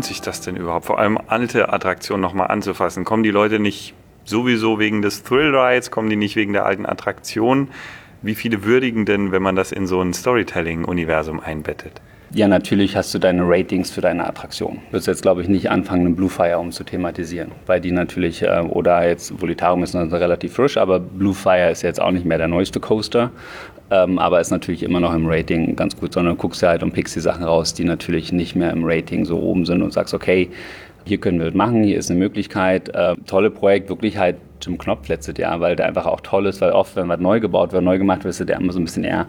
Lohnt 0.00 0.06
sich 0.06 0.22
das 0.22 0.40
denn 0.40 0.56
überhaupt? 0.56 0.86
Vor 0.86 0.98
allem 0.98 1.18
alte 1.26 1.70
Attraktionen 1.70 2.22
nochmal 2.22 2.46
anzufassen. 2.46 3.04
Kommen 3.04 3.22
die 3.22 3.30
Leute 3.30 3.58
nicht 3.58 3.92
sowieso 4.24 4.78
wegen 4.78 5.02
des 5.02 5.24
Thrill 5.24 5.54
Rides? 5.54 5.90
Kommen 5.90 6.08
die 6.08 6.16
nicht 6.16 6.36
wegen 6.36 6.54
der 6.54 6.64
alten 6.64 6.86
Attraktion? 6.86 7.68
Wie 8.22 8.34
viele 8.34 8.64
würdigen 8.64 9.04
denn, 9.04 9.30
wenn 9.30 9.42
man 9.42 9.56
das 9.56 9.72
in 9.72 9.86
so 9.86 10.00
ein 10.00 10.14
Storytelling-Universum 10.14 11.38
einbettet? 11.38 12.00
Ja, 12.32 12.46
natürlich 12.46 12.94
hast 12.94 13.12
du 13.12 13.18
deine 13.18 13.42
Ratings 13.44 13.90
für 13.90 14.02
deine 14.02 14.24
Attraktion. 14.24 14.78
Du 14.86 14.92
wirst 14.92 15.08
jetzt, 15.08 15.22
glaube 15.22 15.42
ich, 15.42 15.48
nicht 15.48 15.68
anfangen, 15.68 16.06
einen 16.06 16.14
Bluefire 16.14 16.60
um 16.60 16.70
zu 16.70 16.84
thematisieren, 16.84 17.50
weil 17.66 17.80
die 17.80 17.90
natürlich, 17.90 18.42
äh, 18.42 18.60
oder 18.68 19.04
jetzt 19.08 19.40
Volitarium 19.42 19.82
ist 19.82 19.94
noch 19.94 20.12
relativ 20.12 20.54
frisch, 20.54 20.76
aber 20.76 21.00
Bluefire 21.00 21.72
ist 21.72 21.82
jetzt 21.82 22.00
auch 22.00 22.12
nicht 22.12 22.24
mehr 22.24 22.38
der 22.38 22.46
neueste 22.46 22.78
Coaster, 22.78 23.32
ähm, 23.90 24.20
aber 24.20 24.40
ist 24.40 24.52
natürlich 24.52 24.84
immer 24.84 25.00
noch 25.00 25.12
im 25.12 25.26
Rating 25.26 25.74
ganz 25.74 25.96
gut, 25.96 26.12
sondern 26.12 26.38
guckst 26.38 26.62
du 26.62 26.68
halt 26.68 26.84
und 26.84 26.92
pickst 26.92 27.16
die 27.16 27.20
Sachen 27.20 27.42
raus, 27.42 27.74
die 27.74 27.82
natürlich 27.82 28.30
nicht 28.30 28.54
mehr 28.54 28.70
im 28.70 28.84
Rating 28.84 29.24
so 29.24 29.40
oben 29.40 29.66
sind 29.66 29.82
und 29.82 29.92
sagst, 29.92 30.14
okay, 30.14 30.50
hier 31.04 31.18
können 31.18 31.40
wir 31.40 31.46
das 31.46 31.54
machen, 31.54 31.82
hier 31.82 31.98
ist 31.98 32.12
eine 32.12 32.20
Möglichkeit. 32.20 32.90
Äh, 32.90 33.16
tolle 33.26 33.50
Projekt, 33.50 33.88
wirklich 33.88 34.18
halt 34.18 34.36
Jim 34.62 34.78
Knopf 34.78 35.08
letztes 35.08 35.36
Jahr, 35.36 35.58
weil 35.60 35.74
der 35.74 35.86
einfach 35.86 36.06
auch 36.06 36.20
toll 36.20 36.46
ist, 36.46 36.60
weil 36.60 36.70
oft, 36.70 36.94
wenn 36.94 37.08
was 37.08 37.18
neu 37.18 37.40
gebaut 37.40 37.72
wird, 37.72 37.82
neu 37.82 37.98
gemacht 37.98 38.22
wird, 38.22 38.38
ist 38.38 38.48
der 38.48 38.56
immer 38.60 38.72
so 38.72 38.78
ein 38.78 38.84
bisschen 38.84 39.02
eher 39.02 39.26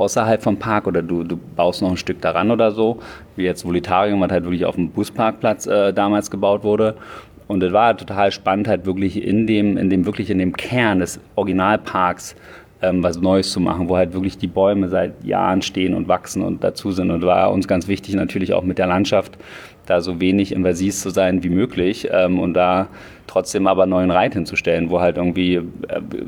außerhalb 0.00 0.42
vom 0.42 0.56
Park 0.56 0.86
oder 0.86 1.02
du, 1.02 1.22
du 1.24 1.36
baust 1.36 1.82
noch 1.82 1.90
ein 1.90 1.96
Stück 1.96 2.20
daran 2.20 2.50
oder 2.50 2.70
so, 2.70 2.98
wie 3.36 3.44
jetzt 3.44 3.64
Volitarium, 3.64 4.20
was 4.20 4.30
halt 4.30 4.44
wirklich 4.44 4.64
auf 4.64 4.74
dem 4.74 4.90
Busparkplatz 4.90 5.66
äh, 5.66 5.92
damals 5.92 6.30
gebaut 6.30 6.64
wurde. 6.64 6.96
Und 7.46 7.62
es 7.62 7.72
war 7.72 7.96
total 7.96 8.30
spannend, 8.30 8.68
halt 8.68 8.86
wirklich 8.86 9.22
in 9.22 9.46
dem, 9.46 9.76
in 9.76 9.90
dem, 9.90 10.06
wirklich 10.06 10.30
in 10.30 10.38
dem 10.38 10.56
Kern 10.56 11.00
des 11.00 11.20
Originalparks 11.34 12.36
ähm, 12.82 13.02
was 13.02 13.20
Neues 13.20 13.52
zu 13.52 13.60
machen, 13.60 13.88
wo 13.88 13.96
halt 13.96 14.12
wirklich 14.14 14.38
die 14.38 14.46
Bäume 14.46 14.88
seit 14.88 15.24
Jahren 15.24 15.62
stehen 15.62 15.94
und 15.94 16.08
wachsen 16.08 16.42
und 16.42 16.64
dazu 16.64 16.92
sind. 16.92 17.10
Und 17.10 17.22
war 17.22 17.52
uns 17.52 17.68
ganz 17.68 17.88
wichtig 17.88 18.14
natürlich 18.14 18.54
auch 18.54 18.62
mit 18.62 18.78
der 18.78 18.86
Landschaft, 18.86 19.36
da 19.90 20.00
so 20.00 20.20
wenig 20.20 20.52
invasiv 20.52 20.94
zu 20.94 21.10
sein 21.10 21.42
wie 21.42 21.50
möglich 21.50 22.08
ähm, 22.10 22.38
und 22.38 22.54
da 22.54 22.88
trotzdem 23.26 23.66
aber 23.66 23.86
neuen 23.86 24.10
Reit 24.10 24.34
hinzustellen, 24.34 24.90
wo 24.90 25.00
halt 25.00 25.16
irgendwie, 25.16 25.56
äh, 25.56 25.62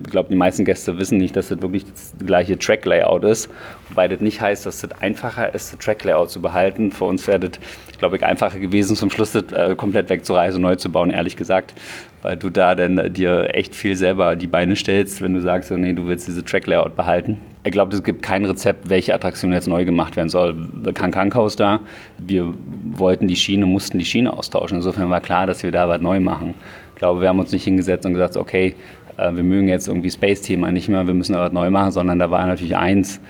ich 0.05 0.11
glaube, 0.11 0.29
die 0.29 0.37
meisten 0.37 0.65
Gäste 0.65 0.99
wissen 0.99 1.19
nicht, 1.19 1.35
dass 1.37 1.49
das 1.49 1.61
wirklich 1.61 1.85
das 1.87 2.15
gleiche 2.25 2.59
Track-Layout 2.59 3.25
ist, 3.25 3.51
wobei 3.89 4.09
das 4.09 4.21
nicht 4.21 4.41
heißt, 4.41 4.67
dass 4.67 4.81
das 4.81 4.93
einfacher 5.01 5.55
ist, 5.55 5.73
das 5.73 5.79
Track-Layout 5.79 6.31
zu 6.31 6.41
behalten. 6.41 6.93
Für 6.93 7.05
uns 7.05 7.27
wäre 7.27 7.41
das, 7.41 7.53
glaube 7.99 8.17
ich, 8.17 8.25
einfacher 8.25 8.59
gewesen, 8.59 8.95
zum 8.95 9.11
Schluss 9.11 9.33
das 9.33 9.53
äh, 9.53 9.75
komplett 9.75 10.11
wegzureisen, 10.11 10.63
neu 10.63 10.77
zu 10.77 10.91
bauen, 10.91 11.11
ehrlich 11.11 11.37
gesagt, 11.37 11.75
weil 12.23 12.37
du 12.37 12.51
da 12.51 12.75
dann 12.75 13.13
dir 13.13 13.55
echt 13.55 13.75
viel 13.75 13.97
selber 13.97 14.37
die 14.37 14.47
Beine 14.47 14.77
stellst, 14.77 15.23
wenn 15.23 15.35
du 15.35 15.41
sagst, 15.41 15.69
so, 15.71 15.77
nee, 15.77 15.93
du 15.93 16.07
willst 16.07 16.29
diese 16.29 16.45
Track-Layout 16.45 16.95
behalten. 16.95 17.39
Ich 17.65 17.71
glaube, 17.71 17.95
es 17.95 18.03
gibt 18.03 18.23
kein 18.23 18.45
Rezept, 18.45 18.91
welche 18.91 19.15
Attraktion 19.15 19.53
jetzt 19.53 19.69
neu 19.69 19.85
gemacht 19.85 20.17
werden 20.17 20.29
soll. 20.29 20.57
Kankan 20.95 21.31
Coaster, 21.31 21.81
wir 22.19 22.53
wollten 22.85 23.29
die 23.29 23.37
Schiene, 23.37 23.67
mussten 23.67 23.99
die 23.99 24.05
Schiene 24.05 24.33
austauschen. 24.33 24.79
Insofern 24.79 25.11
war 25.11 25.21
klar, 25.21 25.47
dass 25.47 25.63
wir 25.63 25.71
da 25.71 25.89
was 25.89 26.01
neu 26.01 26.19
machen. 26.19 26.55
Ich 26.95 26.99
glaube, 26.99 27.21
wir 27.21 27.29
haben 27.29 27.39
uns 27.39 27.53
nicht 27.53 27.63
hingesetzt 27.63 28.05
und 28.05 28.15
gesagt, 28.15 28.37
okay, 28.37 28.75
äh, 29.17 29.33
wir 29.35 29.45
mögen 29.45 29.69
jetzt 29.69 29.87
irgendwie 29.87 30.11
Space-Thema 30.11 30.73
nicht 30.73 30.89
mehr, 30.89 31.07
wir 31.07 31.15
müssen 31.15 31.37
was 31.37 31.53
neu 31.53 31.71
machen, 31.71 31.93
sondern 31.93 32.19
da 32.19 32.31
war 32.31 32.47
natürlich 32.47 32.77
eins, 32.77 33.21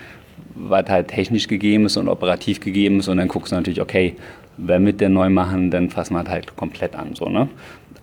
was 0.55 0.89
halt 0.89 1.09
technisch 1.09 1.47
gegeben 1.47 1.85
ist 1.85 1.97
und 1.97 2.07
operativ 2.07 2.59
gegeben 2.59 2.99
ist 2.99 3.07
und 3.07 3.17
dann 3.17 3.27
guckst 3.27 3.51
du 3.51 3.55
natürlich, 3.55 3.81
okay, 3.81 4.15
wenn 4.57 4.85
wir 4.85 4.93
den 4.93 5.13
neu 5.13 5.29
machen, 5.29 5.71
dann 5.71 5.89
fassen 5.89 6.13
wir 6.13 6.19
halt, 6.19 6.29
halt 6.29 6.55
komplett 6.55 6.95
an. 6.95 7.15
So, 7.15 7.25
ne? 7.29 7.49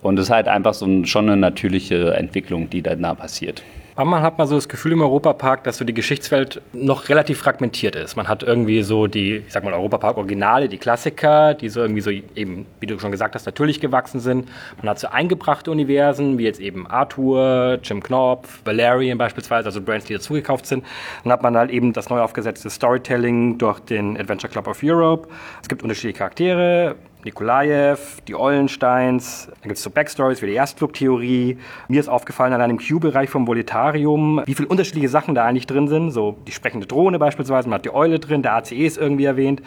Und 0.01 0.17
es 0.17 0.25
ist 0.25 0.31
halt 0.31 0.47
einfach 0.47 0.73
so 0.73 1.05
schon 1.05 1.29
eine 1.29 1.37
natürliche 1.37 2.13
Entwicklung, 2.13 2.69
die 2.69 2.81
dann 2.81 3.01
da 3.01 3.13
passiert. 3.13 3.63
Aber 3.95 4.09
man 4.09 4.21
hat 4.21 4.37
mal 4.37 4.47
so 4.47 4.55
das 4.55 4.69
Gefühl 4.69 4.93
im 4.93 5.01
Europapark, 5.01 5.63
dass 5.63 5.77
so 5.77 5.85
die 5.85 5.93
Geschichtswelt 5.93 6.61
noch 6.71 7.09
relativ 7.09 7.39
fragmentiert 7.39 7.95
ist. 7.95 8.15
Man 8.15 8.27
hat 8.27 8.41
irgendwie 8.41 8.83
so 8.83 9.07
die, 9.07 9.37
ich 9.37 9.51
sag 9.51 9.63
mal, 9.63 9.73
Europapark-Originale, 9.73 10.69
die 10.69 10.77
Klassiker, 10.77 11.53
die 11.53 11.69
so 11.69 11.81
irgendwie 11.81 12.01
so 12.01 12.09
eben, 12.09 12.65
wie 12.79 12.85
du 12.85 12.97
schon 12.99 13.11
gesagt 13.11 13.35
hast, 13.35 13.45
natürlich 13.45 13.81
gewachsen 13.81 14.19
sind. 14.19 14.47
Man 14.77 14.89
hat 14.89 14.99
so 14.99 15.07
eingebrachte 15.07 15.71
Universen, 15.71 16.37
wie 16.37 16.43
jetzt 16.43 16.59
eben 16.59 16.87
Arthur, 16.87 17.79
Jim 17.83 18.01
Knopf, 18.01 18.61
Valerian 18.63 19.17
beispielsweise, 19.17 19.67
also 19.67 19.81
Brands, 19.81 20.05
die 20.05 20.13
dazugekauft 20.13 20.65
sind. 20.65 20.85
Dann 21.23 21.33
hat 21.33 21.43
man 21.43 21.57
halt 21.57 21.71
eben 21.71 21.93
das 21.93 22.09
neu 22.09 22.21
aufgesetzte 22.21 22.69
Storytelling 22.69 23.57
durch 23.57 23.79
den 23.79 24.17
Adventure 24.17 24.51
Club 24.51 24.67
of 24.67 24.79
Europe. 24.83 25.27
Es 25.61 25.67
gibt 25.67 25.83
unterschiedliche 25.83 26.17
Charaktere, 26.17 26.95
Nikolajew, 27.23 27.97
die 28.27 28.35
Eulensteins, 28.35 29.47
dann 29.47 29.63
gibt 29.63 29.77
es 29.77 29.83
so 29.83 29.89
Backstories 29.89 30.41
wie 30.41 30.47
die 30.47 30.53
Erstflugtheorie. 30.53 31.57
Mir 31.87 31.99
ist 31.99 32.07
aufgefallen 32.07 32.53
an 32.53 32.61
einem 32.61 32.79
Q-Bereich 32.79 33.29
vom 33.29 33.47
Voletarium, 33.47 34.41
wie 34.45 34.55
viele 34.55 34.67
unterschiedliche 34.67 35.09
Sachen 35.09 35.35
da 35.35 35.45
eigentlich 35.45 35.67
drin 35.67 35.87
sind. 35.87 36.11
So 36.11 36.37
die 36.47 36.51
sprechende 36.51 36.87
Drohne 36.87 37.19
beispielsweise, 37.19 37.69
man 37.69 37.75
hat 37.75 37.85
die 37.85 37.93
Eule 37.93 38.19
drin, 38.19 38.41
der 38.41 38.55
ACE 38.55 38.75
ist 38.75 38.97
irgendwie 38.97 39.25
erwähnt. 39.25 39.61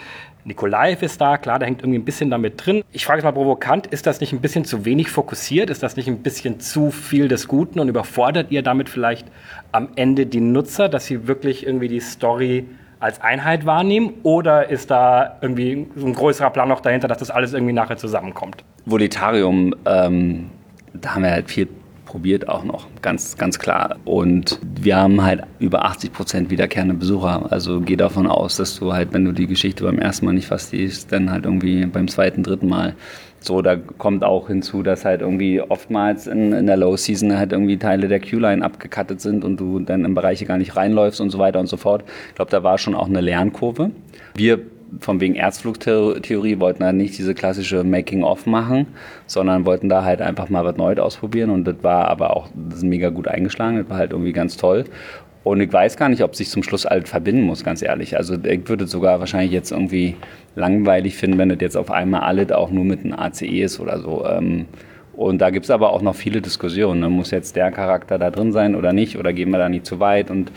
Nikolajew 0.45 0.99
ist 1.01 1.21
da, 1.21 1.39
klar, 1.39 1.59
da 1.59 1.65
hängt 1.65 1.81
irgendwie 1.81 1.99
ein 1.99 2.05
bisschen 2.05 2.29
damit 2.29 2.65
drin. 2.65 2.83
Ich 2.93 3.07
frage 3.07 3.19
es 3.19 3.25
mal 3.25 3.33
provokant, 3.33 3.87
ist 3.87 4.07
das 4.07 4.21
nicht 4.21 4.33
ein 4.33 4.41
bisschen 4.41 4.65
zu 4.65 4.85
wenig 4.85 5.11
fokussiert? 5.11 5.71
Ist 5.71 5.83
das 5.83 5.97
nicht 5.97 6.09
ein 6.09 6.23
bisschen 6.23 6.61
zu 6.61 6.91
viel 6.91 7.29
des 7.29 7.49
Guten 7.49 7.81
und 7.81 7.89
überfordert 7.89 8.51
ihr 8.51 8.63
damit 8.63 8.91
vielleicht 8.91 9.27
am 9.73 9.89
Ende 9.97 10.27
die 10.27 10.41
Nutzer, 10.41 10.89
dass 10.89 11.07
sie 11.07 11.27
wirklich 11.27 11.67
irgendwie 11.67 11.89
die 11.89 12.01
Story 12.01 12.67
als 13.05 13.21
Einheit 13.21 13.67
wahrnehmen 13.67 14.15
oder 14.23 14.71
ist 14.71 14.91
da 14.91 15.37
irgendwie 15.43 15.87
so 15.95 16.07
ein 16.07 16.15
größerer 16.15 16.49
Plan 16.49 16.71
noch 16.71 16.81
dahinter, 16.81 17.07
dass 17.07 17.19
das 17.19 17.31
alles 17.31 17.53
irgendwie 17.53 17.75
nachher 17.75 17.99
zusammenkommt? 17.99 18.65
Volitarium, 18.87 19.75
ähm, 19.85 20.51
da 20.95 21.15
haben 21.15 21.23
wir 21.23 21.31
halt 21.31 21.51
viel 21.51 21.69
probiert 22.07 22.49
auch 22.49 22.65
noch, 22.65 22.87
ganz, 23.03 23.37
ganz 23.37 23.59
klar. 23.59 23.97
Und 24.05 24.59
wir 24.63 24.97
haben 24.97 25.23
halt 25.23 25.43
über 25.59 25.85
80 25.85 26.13
Prozent 26.13 26.51
wiederkehrende 26.51 26.95
Besucher. 26.95 27.51
Also 27.51 27.81
geh 27.81 27.97
davon 27.97 28.27
aus, 28.27 28.57
dass 28.57 28.79
du 28.79 28.93
halt, 28.95 29.13
wenn 29.13 29.25
du 29.25 29.33
die 29.33 29.49
Geschichte 29.49 29.85
beim 29.85 29.99
ersten 29.99 30.25
Mal 30.25 30.33
nicht 30.33 30.47
verstehst, 30.47 31.13
dann 31.13 31.31
halt 31.31 31.45
irgendwie 31.45 31.85
beim 31.87 32.09
zweiten, 32.09 32.43
dritten 32.43 32.69
Mal 32.69 32.95
so, 33.45 33.63
da 33.63 33.77
kommt 33.77 34.25
auch 34.25 34.49
hinzu, 34.49 34.83
dass 34.83 35.05
halt 35.05 35.21
irgendwie 35.21 35.61
oftmals 35.61 36.27
in, 36.27 36.53
in 36.53 36.67
der 36.67 36.77
Low 36.77 36.97
Season 36.97 37.37
halt 37.37 37.53
irgendwie 37.53 37.77
Teile 37.77 38.09
der 38.09 38.21
Q-Line 38.21 38.65
abgekattet 38.65 39.21
sind 39.21 39.45
und 39.45 39.59
du 39.59 39.81
dann 39.81 40.05
in 40.05 40.15
Bereiche 40.15 40.47
gar 40.47 40.59
nicht 40.59 40.77
reinläufst 40.77 41.21
und 41.21 41.31
so 41.31 41.39
weiter 41.39 41.61
und 41.61 41.67
so 41.67 41.77
fort. 41.77 42.05
Ich 42.29 42.35
glaube, 42.37 42.51
da 42.51 42.63
war 42.63 42.79
schon 42.79 42.95
auch 42.95 43.09
eine 43.09 43.21
Lernkurve. 43.21 43.91
Wir 44.35 44.61
von 45.01 45.21
wegen 45.21 45.35
Erzflugtheorie 45.35 46.61
wollten 46.61 46.85
halt 46.85 46.97
nicht 46.97 47.19
diese 47.19 47.35
klassische 47.35 47.85
Making-of 47.85 48.47
machen, 48.47 48.87
sondern 49.27 49.67
wollten 49.67 49.89
da 49.89 50.05
halt 50.05 50.21
einfach 50.21 50.49
mal 50.51 50.65
was 50.65 50.77
Neues 50.77 50.99
ausprobieren 50.99 51.51
und 51.51 51.65
das 51.65 51.77
war 51.83 52.09
aber 52.09 52.37
auch 52.37 52.49
das 52.55 52.83
mega 52.83 53.11
gut 53.11 53.29
eingeschlagen, 53.29 53.79
das 53.79 53.89
war 53.89 53.97
halt 53.97 54.13
irgendwie 54.13 54.33
ganz 54.33 54.57
toll. 54.57 54.85
Und 55.45 55.61
ich 55.61 55.71
weiß 55.71 55.99
gar 55.99 56.09
nicht, 56.09 56.23
ob 56.23 56.35
sich 56.35 56.49
zum 56.49 56.63
Schluss 56.63 56.87
alt 56.87 57.07
verbinden 57.07 57.43
muss, 57.43 57.63
ganz 57.63 57.83
ehrlich. 57.83 58.17
Also 58.17 58.35
ich 58.43 58.67
würde 58.67 58.87
sogar 58.87 59.21
wahrscheinlich 59.21 59.53
jetzt 59.53 59.73
irgendwie 59.73 60.17
langweilig 60.57 61.17
finden, 61.17 61.37
wenn 61.37 61.51
das 61.51 61.59
jetzt 61.61 61.77
auf 61.77 61.91
einmal 61.91 62.23
alles 62.23 62.51
auch 62.51 62.71
nur 62.71 62.85
mit 62.85 63.05
einem 63.05 63.13
ACE 63.13 63.61
ist 63.63 63.79
oder 63.79 64.01
so. 64.01 64.25
Ähm, 64.27 64.65
und 65.13 65.39
da 65.43 65.51
gibt 65.51 65.65
es 65.65 65.71
aber 65.71 65.93
auch 65.93 66.01
noch 66.01 66.15
viele 66.15 66.41
Diskussionen. 66.41 67.01
Ne? 67.01 67.11
Muss 67.11 67.31
jetzt 67.31 67.57
der 67.57 67.71
Charakter 67.71 68.19
da 68.19 68.31
drin 68.31 68.53
sein 68.53 68.75
oder 68.75 68.95
nicht? 68.95 69.19
Oder 69.19 69.35
gehen 69.35 69.51
wir 69.51 69.59
da 69.59 69.69
nicht 69.69 69.85
zu 69.85 70.01
weit? 70.01 70.31
Und 70.31 70.51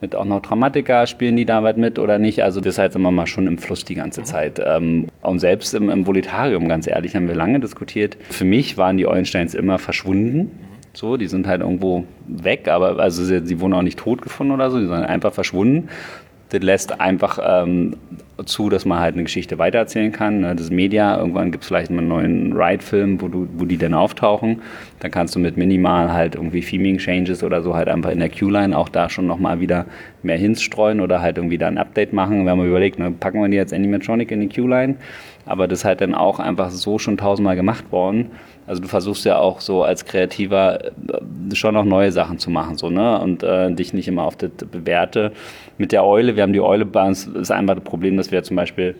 mit 0.00 0.16
auch 0.16 0.24
noch 0.24 0.42
Dramatiker 0.42 1.06
spielen 1.06 1.36
die 1.36 1.46
da 1.46 1.62
weit 1.62 1.78
mit 1.78 2.00
oder 2.00 2.18
nicht? 2.18 2.42
Also 2.42 2.60
das 2.60 2.74
ist 2.74 2.78
halt 2.78 2.96
immer 2.96 3.12
mal 3.12 3.28
schon 3.28 3.46
im 3.46 3.58
Fluss 3.58 3.84
die 3.84 3.94
ganze 3.94 4.22
mhm. 4.22 4.24
Zeit. 4.24 4.60
Ähm, 4.64 5.06
und 5.22 5.38
selbst 5.38 5.72
im, 5.72 5.88
im 5.88 6.04
Volitarium, 6.06 6.68
ganz 6.68 6.88
ehrlich, 6.88 7.14
haben 7.14 7.28
wir 7.28 7.36
lange 7.36 7.60
diskutiert. 7.60 8.16
Für 8.28 8.44
mich 8.44 8.76
waren 8.76 8.96
die 8.96 9.06
Eulensteins 9.06 9.54
immer 9.54 9.78
verschwunden 9.78 10.50
so, 10.94 11.16
die 11.16 11.26
sind 11.26 11.46
halt 11.46 11.62
irgendwo 11.62 12.04
weg, 12.26 12.68
aber 12.68 12.98
also 12.98 13.24
sie, 13.24 13.46
sie 13.46 13.60
wurden 13.60 13.72
auch 13.72 13.82
nicht 13.82 13.98
tot 13.98 14.22
gefunden 14.22 14.52
oder 14.52 14.70
so, 14.70 14.78
die 14.78 14.86
sind 14.86 14.94
einfach 14.94 15.32
verschwunden. 15.32 15.88
Das 16.50 16.62
lässt 16.62 17.00
einfach 17.00 17.38
ähm, 17.42 17.96
zu, 18.44 18.68
dass 18.68 18.84
man 18.84 19.00
halt 19.00 19.14
eine 19.14 19.22
Geschichte 19.22 19.58
weitererzählen 19.58 20.12
kann. 20.12 20.40
Ne? 20.40 20.54
Das 20.54 20.70
Media, 20.70 21.16
irgendwann 21.16 21.50
gibt 21.50 21.64
es 21.64 21.68
vielleicht 21.68 21.90
einen 21.90 22.08
neuen 22.08 22.52
Ride-Film, 22.52 23.22
wo, 23.22 23.28
wo 23.56 23.64
die 23.64 23.78
dann 23.78 23.94
auftauchen. 23.94 24.60
Dann 25.00 25.10
kannst 25.10 25.34
du 25.34 25.38
mit 25.38 25.56
minimal 25.56 26.12
halt 26.12 26.34
irgendwie 26.34 26.60
Theming-Changes 26.60 27.42
oder 27.42 27.62
so 27.62 27.74
halt 27.74 27.88
einfach 27.88 28.10
in 28.10 28.18
der 28.18 28.28
Q-Line 28.28 28.76
auch 28.76 28.90
da 28.90 29.08
schon 29.08 29.26
nochmal 29.26 29.60
wieder 29.60 29.86
mehr 30.22 30.36
hinstreuen 30.36 31.00
oder 31.00 31.22
halt 31.22 31.38
irgendwie 31.38 31.56
da 31.56 31.68
ein 31.68 31.78
Update 31.78 32.12
machen. 32.12 32.44
Wir 32.44 32.50
haben 32.50 32.64
überlegt, 32.64 32.98
ne, 32.98 33.10
packen 33.10 33.40
wir 33.40 33.48
die 33.48 33.56
jetzt 33.56 33.72
Animatronic 33.72 34.30
in 34.30 34.40
die 34.40 34.48
Q-Line, 34.48 34.96
aber 35.46 35.68
das 35.68 35.80
ist 35.80 35.84
halt 35.84 36.00
dann 36.00 36.14
auch 36.14 36.38
einfach 36.38 36.70
so 36.70 36.98
schon 36.98 37.16
tausendmal 37.16 37.56
gemacht 37.56 37.90
worden 37.92 38.30
also 38.66 38.80
du 38.80 38.88
versuchst 38.88 39.24
ja 39.24 39.38
auch 39.38 39.60
so 39.60 39.82
als 39.82 40.04
Kreativer 40.04 40.84
äh, 40.84 41.54
schon 41.54 41.74
noch 41.74 41.84
neue 41.84 42.12
Sachen 42.12 42.38
zu 42.38 42.50
machen, 42.50 42.76
so, 42.76 42.90
ne? 42.90 43.20
Und 43.20 43.42
äh, 43.42 43.72
dich 43.72 43.92
nicht 43.92 44.08
immer 44.08 44.22
auf 44.22 44.36
das 44.36 44.50
Bewährte. 44.50 45.32
Mit 45.78 45.92
der 45.92 46.04
Eule, 46.04 46.36
wir 46.36 46.42
haben 46.42 46.52
die 46.52 46.60
Eule 46.60 46.84
bei 46.84 47.06
uns, 47.06 47.26
ist 47.26 47.50
einfach 47.50 47.74
das 47.74 47.84
Problem, 47.84 48.16
dass 48.16 48.30
wir 48.30 48.42
zum 48.42 48.56
Beispiel 48.56 48.94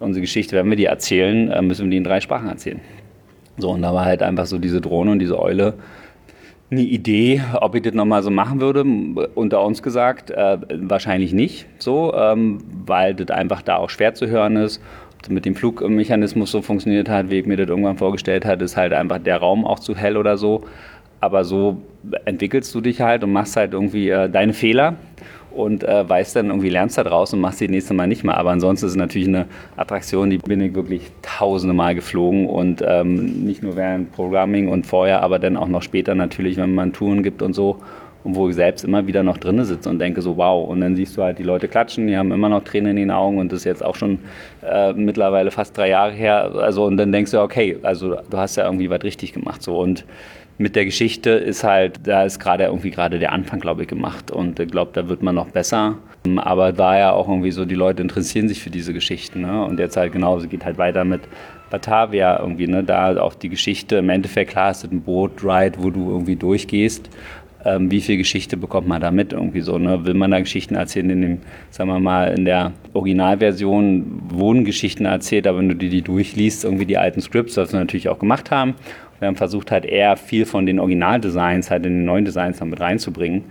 unsere 0.00 0.20
Geschichte, 0.20 0.56
wenn 0.56 0.68
wir 0.68 0.76
die 0.76 0.86
erzählen, 0.86 1.50
äh, 1.50 1.62
müssen 1.62 1.86
wir 1.86 1.90
die 1.92 1.96
in 1.96 2.04
drei 2.04 2.20
Sprachen 2.20 2.48
erzählen. 2.48 2.80
So, 3.56 3.70
und 3.70 3.82
da 3.82 3.94
war 3.94 4.04
halt 4.04 4.22
einfach 4.22 4.46
so 4.46 4.58
diese 4.58 4.80
Drohne 4.80 5.12
und 5.12 5.20
diese 5.20 5.38
Eule 5.38 5.74
eine 6.70 6.82
Idee, 6.82 7.42
ob 7.60 7.74
ich 7.76 7.82
das 7.82 7.94
nochmal 7.94 8.22
so 8.22 8.30
machen 8.30 8.60
würde, 8.60 8.84
unter 9.34 9.64
uns 9.64 9.82
gesagt, 9.82 10.30
äh, 10.30 10.58
wahrscheinlich 10.82 11.32
nicht 11.32 11.66
so, 11.78 12.12
ähm, 12.14 12.58
weil 12.84 13.14
das 13.14 13.30
einfach 13.30 13.62
da 13.62 13.76
auch 13.76 13.88
schwer 13.88 14.12
zu 14.14 14.26
hören 14.26 14.56
ist 14.56 14.82
mit 15.28 15.44
dem 15.44 15.54
Flugmechanismus 15.54 16.50
so 16.50 16.62
funktioniert 16.62 17.08
hat, 17.08 17.30
wie 17.30 17.40
ich 17.40 17.46
mir 17.46 17.56
das 17.56 17.68
irgendwann 17.68 17.98
vorgestellt 17.98 18.44
hatte, 18.44 18.64
ist 18.64 18.76
halt 18.76 18.92
einfach 18.92 19.18
der 19.18 19.38
Raum 19.38 19.64
auch 19.64 19.78
zu 19.78 19.96
hell 19.96 20.16
oder 20.16 20.36
so. 20.36 20.64
Aber 21.20 21.44
so 21.44 21.82
entwickelst 22.24 22.74
du 22.74 22.80
dich 22.80 23.00
halt 23.00 23.24
und 23.24 23.32
machst 23.32 23.56
halt 23.56 23.72
irgendwie 23.72 24.08
äh, 24.08 24.30
deine 24.30 24.52
Fehler 24.52 24.94
und 25.50 25.82
äh, 25.82 26.08
weißt 26.08 26.36
dann 26.36 26.46
irgendwie, 26.46 26.68
lernst 26.68 26.98
da 26.98 27.04
draus 27.04 27.32
und 27.32 27.40
machst 27.40 27.60
die 27.60 27.68
nächste 27.68 27.94
Mal 27.94 28.06
nicht 28.06 28.22
mehr. 28.22 28.36
Aber 28.36 28.50
ansonsten 28.50 28.86
ist 28.86 28.92
es 28.92 28.96
natürlich 28.96 29.28
eine 29.28 29.46
Attraktion, 29.76 30.30
die 30.30 30.38
bin 30.38 30.60
ich 30.60 30.74
wirklich 30.74 31.10
tausende 31.22 31.74
Mal 31.74 31.96
geflogen 31.96 32.46
und 32.46 32.82
ähm, 32.86 33.44
nicht 33.44 33.62
nur 33.62 33.74
während 33.76 34.12
Programming 34.12 34.68
und 34.68 34.86
vorher, 34.86 35.22
aber 35.22 35.38
dann 35.40 35.56
auch 35.56 35.68
noch 35.68 35.82
später 35.82 36.14
natürlich, 36.14 36.56
wenn 36.56 36.74
man 36.74 36.92
Touren 36.92 37.22
gibt 37.22 37.42
und 37.42 37.54
so 37.54 37.80
und 38.28 38.36
wo 38.36 38.48
ich 38.50 38.54
selbst 38.54 38.84
immer 38.84 39.06
wieder 39.06 39.22
noch 39.22 39.38
drinne 39.38 39.64
sitze 39.64 39.88
und 39.88 39.98
denke 39.98 40.20
so, 40.20 40.36
wow. 40.36 40.68
Und 40.68 40.82
dann 40.82 40.94
siehst 40.94 41.16
du 41.16 41.22
halt 41.22 41.38
die 41.38 41.42
Leute 41.42 41.66
klatschen, 41.66 42.06
die 42.06 42.16
haben 42.16 42.30
immer 42.30 42.50
noch 42.50 42.62
Tränen 42.62 42.90
in 42.90 42.96
den 42.96 43.10
Augen 43.10 43.38
und 43.38 43.50
das 43.50 43.60
ist 43.60 43.64
jetzt 43.64 43.82
auch 43.84 43.96
schon 43.96 44.18
äh, 44.62 44.92
mittlerweile 44.92 45.50
fast 45.50 45.76
drei 45.76 45.88
Jahre 45.88 46.12
her. 46.12 46.52
Also 46.54 46.84
und 46.84 46.98
dann 46.98 47.10
denkst 47.10 47.30
du, 47.30 47.40
okay, 47.40 47.78
also 47.82 48.16
du 48.28 48.36
hast 48.36 48.56
ja 48.56 48.66
irgendwie 48.66 48.90
was 48.90 49.02
richtig 49.02 49.32
gemacht 49.32 49.62
so 49.62 49.78
und 49.78 50.04
mit 50.58 50.74
der 50.74 50.84
Geschichte 50.84 51.30
ist 51.30 51.62
halt, 51.62 52.00
da 52.06 52.24
ist 52.24 52.40
gerade 52.40 52.64
irgendwie 52.64 52.90
gerade 52.90 53.20
der 53.20 53.32
Anfang, 53.32 53.60
glaube 53.60 53.82
ich, 53.82 53.88
gemacht 53.88 54.32
und 54.32 54.58
ich 54.58 54.68
glaube, 54.68 54.90
da 54.92 55.08
wird 55.08 55.22
man 55.22 55.36
noch 55.36 55.50
besser. 55.50 55.94
Aber 56.36 56.72
da 56.72 56.98
ja 56.98 57.12
auch 57.12 57.28
irgendwie 57.28 57.52
so, 57.52 57.64
die 57.64 57.76
Leute 57.76 58.02
interessieren 58.02 58.48
sich 58.48 58.60
für 58.60 58.70
diese 58.70 58.92
Geschichten 58.92 59.42
ne? 59.42 59.64
und 59.64 59.78
jetzt 59.78 59.96
halt 59.96 60.12
genauso 60.12 60.48
geht 60.48 60.64
halt 60.64 60.76
weiter 60.76 61.04
mit 61.04 61.22
Batavia 61.70 62.40
irgendwie, 62.40 62.66
ne? 62.66 62.82
da 62.82 63.16
auch 63.20 63.34
die 63.34 63.48
Geschichte, 63.48 63.96
im 63.96 64.10
Endeffekt 64.10 64.50
klar 64.50 64.72
ist 64.72 64.84
es 64.84 64.90
ein 64.90 65.02
Boot-Ride, 65.02 65.78
wo 65.78 65.90
du 65.90 66.10
irgendwie 66.10 66.36
durchgehst 66.36 67.08
ähm, 67.64 67.90
wie 67.90 68.00
viel 68.00 68.16
Geschichte 68.16 68.56
bekommt 68.56 68.86
man 68.86 69.00
da 69.00 69.10
mit 69.10 69.32
irgendwie 69.32 69.60
so, 69.60 69.78
ne? 69.78 70.04
Will 70.06 70.14
man 70.14 70.30
da 70.30 70.38
Geschichten 70.38 70.74
erzählen 70.76 71.10
in 71.10 71.22
dem, 71.22 71.38
sagen 71.70 71.90
wir 71.90 71.98
mal, 71.98 72.36
in 72.36 72.44
der 72.44 72.72
Originalversion 72.92 74.22
wurden 74.28 74.64
Geschichten 74.64 75.04
erzählt, 75.04 75.46
aber 75.46 75.58
wenn 75.58 75.68
du 75.68 75.74
die, 75.74 75.88
die 75.88 76.02
durchliest, 76.02 76.64
irgendwie 76.64 76.86
die 76.86 76.98
alten 76.98 77.20
Scripts, 77.20 77.56
was 77.56 77.72
wir 77.72 77.80
natürlich 77.80 78.08
auch 78.08 78.18
gemacht 78.18 78.50
haben, 78.50 78.74
wir 79.18 79.26
haben 79.26 79.36
versucht 79.36 79.72
halt 79.72 79.84
eher 79.84 80.16
viel 80.16 80.46
von 80.46 80.66
den 80.66 80.78
Originaldesigns 80.78 81.70
halt 81.70 81.84
in 81.86 81.92
den 81.92 82.04
neuen 82.04 82.24
Designs 82.24 82.58
dann 82.58 82.70
mit 82.70 82.80
reinzubringen. 82.80 83.44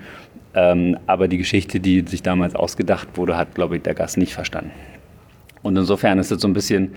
Ähm, 0.56 0.98
aber 1.06 1.28
die 1.28 1.38
Geschichte, 1.38 1.80
die 1.80 2.02
sich 2.02 2.24
damals 2.24 2.56
ausgedacht 2.56 3.10
wurde, 3.16 3.38
hat, 3.38 3.54
glaube 3.54 3.76
ich, 3.76 3.82
der 3.82 3.94
Gast 3.94 4.18
nicht 4.18 4.34
verstanden. 4.34 4.72
Und 5.62 5.76
insofern 5.76 6.18
ist 6.20 6.32
es 6.32 6.42
so 6.42 6.48
ein 6.48 6.54
bisschen 6.54 6.96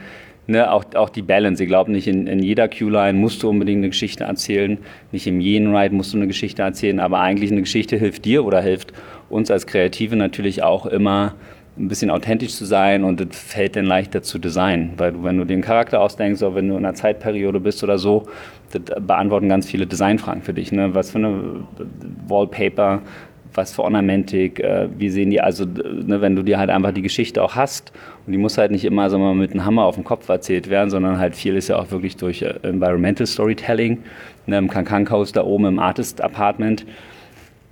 ne, 0.51 0.71
auch, 0.71 0.85
auch 0.95 1.09
die 1.09 1.23
Balance. 1.23 1.63
Ich 1.63 1.69
glaube 1.69 1.91
nicht, 1.93 2.07
in, 2.07 2.27
in 2.27 2.41
jeder 2.41 2.69
Q-Line 2.69 3.19
musst 3.19 3.43
du 3.43 3.49
unbedingt 3.49 3.79
eine 3.79 3.89
Geschichte 3.89 4.25
erzählen, 4.25 4.79
nicht 5.13 5.27
in 5.27 5.41
jedem 5.41 5.75
Ride 5.75 5.95
musst 5.95 6.13
du 6.13 6.19
eine 6.19 6.27
Geschichte 6.27 6.63
erzählen, 6.63 7.01
aber 7.01 7.21
eigentlich 7.21 7.51
eine 7.51 7.63
Geschichte 7.63 7.97
hilft 7.97 8.25
dir 8.25 8.45
oder 8.45 8.61
hilft 8.61 8.93
uns 9.29 9.51
als 9.51 9.67
Kreative 9.67 10.17
natürlich 10.17 10.63
auch 10.63 10.87
immer 10.87 11.35
ein 11.79 11.89
bisschen 11.89 12.11
authentisch 12.11 12.55
zu 12.55 12.65
sein 12.65 13.05
und 13.05 13.21
es 13.21 13.39
fällt 13.39 13.77
dann 13.77 13.87
leichter 13.87 14.23
zu 14.23 14.39
designen, 14.39 14.93
weil 14.99 15.13
du, 15.13 15.23
wenn 15.25 15.39
du 15.39 15.45
den 15.45 15.63
Charakter 15.63 16.01
ausdenkst 16.01 16.43
oder 16.43 16.57
wenn 16.57 16.69
du 16.69 16.77
in 16.77 16.85
einer 16.85 16.95
Zeitperiode 16.95 17.61
bist 17.61 17.83
oder 17.83 17.97
so, 17.97 18.27
das 18.73 18.83
beantworten 19.01 19.49
ganz 19.49 19.67
viele 19.67 19.87
Designfragen 19.87 20.43
für 20.43 20.53
dich. 20.53 20.73
Ne? 20.73 20.95
Was 20.95 21.13
für 21.13 21.19
eine 21.19 21.65
Wallpaper 22.27 23.03
was 23.55 23.73
für 23.73 23.83
Ornamentik, 23.83 24.61
äh, 24.61 24.89
wie 24.97 25.11
sehen 25.11 25.31
die, 25.31 25.41
also 25.41 25.65
ne, 25.65 26.21
wenn 26.21 26.37
du 26.37 26.43
dir 26.43 26.59
halt 26.59 26.71
einfach 26.71 26.93
die 26.93 27.03
Geschichte 27.03 27.43
auch 27.43 27.55
hast 27.55 27.93
und 28.27 28.33
die 28.33 28.39
muss 28.39 28.59
halt 28.59 28.71
nicht 28.71 28.85
immer 28.85 29.11
wir 29.11 29.19
mal, 29.19 29.35
mit 29.35 29.53
einem 29.53 29.65
Hammer 29.65 29.85
auf 29.85 29.97
dem 29.97 30.05
Kopf 30.05 30.29
erzählt 30.29 30.71
werden, 30.71 30.91
sondern 30.91 31.19
halt 31.19 31.35
viel 31.35 31.57
ist 31.57 31.69
ja 31.69 31.79
auch 31.79 31.91
wirklich 31.91 32.17
durch 32.17 32.43
äh, 32.43 32.55
Environmental 32.63 33.27
Storytelling, 33.27 33.99
ne, 34.47 34.59
im 34.59 34.69
Kankan 34.69 35.09
House 35.11 35.33
da 35.33 35.45
oben 35.45 35.67
im 35.67 35.79
Artist 35.79 36.21
Apartment. 36.21 36.87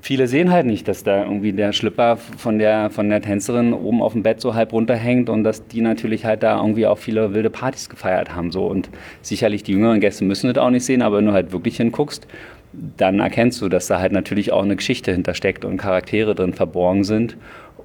Viele 0.01 0.29
sehen 0.29 0.53
halt 0.53 0.65
nicht, 0.65 0.87
dass 0.87 1.03
da 1.03 1.25
irgendwie 1.25 1.53
der 1.53 1.73
Schlipper 1.73 2.17
von 2.17 2.59
der, 2.59 2.89
von 2.89 3.11
der 3.11 3.21
Tänzerin 3.21 3.73
oben 3.73 4.01
auf 4.01 4.13
dem 4.13 4.23
Bett 4.23 4.41
so 4.41 4.55
halb 4.55 4.73
runterhängt 4.73 5.29
und 5.29 5.43
dass 5.43 5.67
die 5.67 5.81
natürlich 5.81 6.25
halt 6.25 6.45
da 6.45 6.61
irgendwie 6.61 6.87
auch 6.87 6.99
viele 6.99 7.35
wilde 7.35 7.51
Partys 7.51 7.89
gefeiert 7.89 8.35
haben. 8.35 8.53
So. 8.53 8.65
Und 8.67 8.91
sicherlich 9.23 9.65
die 9.65 9.73
jüngeren 9.73 9.99
Gäste 9.99 10.25
müssen 10.25 10.53
das 10.53 10.63
auch 10.63 10.71
nicht 10.71 10.85
sehen, 10.85 11.03
aber 11.03 11.19
wenn 11.19 11.27
du 11.27 11.33
halt 11.33 11.51
wirklich 11.51 11.79
hinguckst, 11.79 12.29
dann 12.97 13.21
erkennst 13.21 13.61
du, 13.61 13.69
dass 13.69 13.87
da 13.87 14.01
halt 14.01 14.13
natürlich 14.13 14.53
auch 14.53 14.63
eine 14.63 14.77
Geschichte 14.77 15.13
hintersteckt 15.13 15.65
und 15.65 15.77
Charaktere 15.77 16.35
drin 16.35 16.53
verborgen 16.53 17.05
sind. 17.05 17.37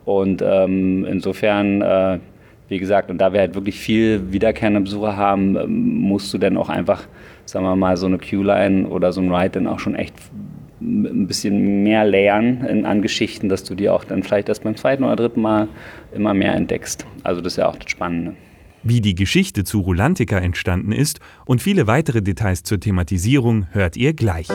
Und 0.05 0.43
ähm, 0.45 1.05
insofern, 1.05 1.81
äh, 1.81 2.19
wie 2.67 2.79
gesagt, 2.79 3.09
und 3.09 3.19
da 3.19 3.33
wir 3.33 3.39
halt 3.39 3.55
wirklich 3.55 3.79
viel 3.79 4.31
wiederkehrende 4.31 4.81
Besucher 4.81 5.15
haben, 5.15 5.55
ähm, 5.55 6.01
musst 6.01 6.33
du 6.33 6.37
dann 6.37 6.57
auch 6.57 6.69
einfach, 6.69 7.03
sagen 7.45 7.65
wir 7.65 7.75
mal, 7.75 7.97
so 7.97 8.05
eine 8.05 8.17
Q-Line 8.17 8.87
oder 8.87 9.13
so 9.13 9.21
ein 9.21 9.33
Ride 9.33 9.51
dann 9.51 9.67
auch 9.67 9.79
schon 9.79 9.95
echt 9.95 10.15
ein 10.81 11.27
bisschen 11.27 11.83
mehr 11.83 12.03
layern 12.03 12.65
in, 12.65 12.85
an 12.85 13.01
Geschichten, 13.01 13.47
dass 13.47 13.63
du 13.63 13.73
die 13.73 13.89
auch 13.89 14.03
dann 14.03 14.21
vielleicht 14.21 14.49
erst 14.49 14.63
beim 14.63 14.75
zweiten 14.75 15.03
oder 15.03 15.15
dritten 15.15 15.41
Mal 15.41 15.69
immer 16.13 16.33
mehr 16.33 16.53
entdeckst. 16.55 17.05
Also 17.23 17.39
das 17.39 17.53
ist 17.53 17.57
ja 17.57 17.69
auch 17.69 17.77
das 17.77 17.89
Spannende. 17.89 18.33
Wie 18.83 18.99
die 18.99 19.15
Geschichte 19.15 19.63
zu 19.63 19.79
Rulantica 19.79 20.37
entstanden 20.37 20.91
ist 20.91 21.21
und 21.45 21.61
viele 21.61 21.87
weitere 21.87 22.21
Details 22.21 22.63
zur 22.63 22.81
Thematisierung 22.81 23.67
hört 23.71 23.95
ihr 23.95 24.13
gleich. 24.13 24.49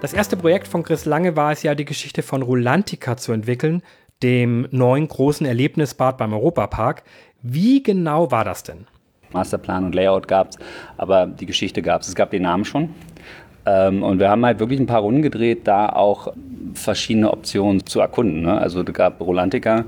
Das 0.00 0.14
erste 0.14 0.34
Projekt 0.38 0.66
von 0.66 0.82
Chris 0.82 1.04
Lange 1.04 1.36
war 1.36 1.52
es 1.52 1.62
ja, 1.62 1.74
die 1.74 1.84
Geschichte 1.84 2.22
von 2.22 2.40
Rulantica 2.40 3.18
zu 3.18 3.32
entwickeln, 3.32 3.82
dem 4.22 4.66
neuen 4.70 5.06
großen 5.06 5.46
Erlebnisbad 5.46 6.16
beim 6.16 6.32
Europapark. 6.32 7.02
Wie 7.42 7.82
genau 7.82 8.30
war 8.30 8.44
das 8.44 8.62
denn? 8.62 8.86
Masterplan 9.32 9.84
und 9.84 9.94
Layout 9.94 10.26
gab 10.26 10.50
es, 10.50 10.58
aber 10.96 11.26
die 11.26 11.44
Geschichte 11.44 11.82
gab 11.82 12.00
es. 12.00 12.08
Es 12.08 12.14
gab 12.14 12.30
den 12.30 12.42
Namen 12.42 12.64
schon. 12.64 12.94
Ähm, 13.66 14.02
und 14.02 14.18
wir 14.18 14.30
haben 14.30 14.44
halt 14.46 14.58
wirklich 14.58 14.80
ein 14.80 14.86
paar 14.86 15.02
Runden 15.02 15.20
gedreht, 15.20 15.68
da 15.68 15.90
auch 15.90 16.32
verschiedene 16.72 17.30
Optionen 17.30 17.84
zu 17.84 18.00
erkunden. 18.00 18.40
Ne? 18.40 18.58
Also 18.58 18.80
es 18.80 18.92
gab 18.94 19.20
Rolantica, 19.20 19.84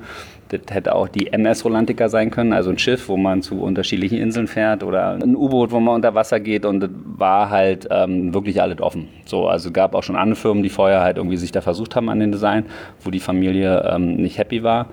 das 0.53 0.63
hätte 0.71 0.95
auch 0.95 1.09
die 1.09 1.33
MS 1.33 1.65
Rolantica 1.65 2.09
sein 2.09 2.31
können, 2.31 2.53
also 2.53 2.71
ein 2.71 2.79
Schiff, 2.79 3.09
wo 3.09 3.17
man 3.17 3.43
zu 3.43 3.61
unterschiedlichen 3.61 4.19
Inseln 4.19 4.47
fährt 4.47 4.85
oder 4.85 5.15
ein 5.15 5.35
U-Boot, 5.35 5.71
wo 5.71 5.81
man 5.81 5.97
unter 5.97 6.15
Wasser 6.15 6.41
geht 6.41 6.65
und 6.65 6.81
das 6.81 6.91
war 7.05 7.51
halt 7.51 7.89
ähm, 7.91 8.33
wirklich 8.35 8.61
alles 8.61 8.81
offen. 8.81 9.09
So, 9.25 9.49
also 9.49 9.71
gab 9.71 9.95
auch 9.95 10.03
schon 10.03 10.17
andere 10.17 10.37
Firmen, 10.37 10.63
die 10.63 10.69
vorher 10.69 11.01
halt 11.01 11.17
irgendwie 11.17 11.37
sich 11.37 11.53
da 11.53 11.61
versucht 11.61 11.97
haben 11.97 12.09
an 12.09 12.21
den 12.21 12.33
Design, 12.33 12.67
wo 13.01 13.11
die 13.11 13.21
Familie 13.21 13.91
ähm, 13.91 14.17
nicht 14.17 14.39
happy 14.39 14.63
war 14.63 14.89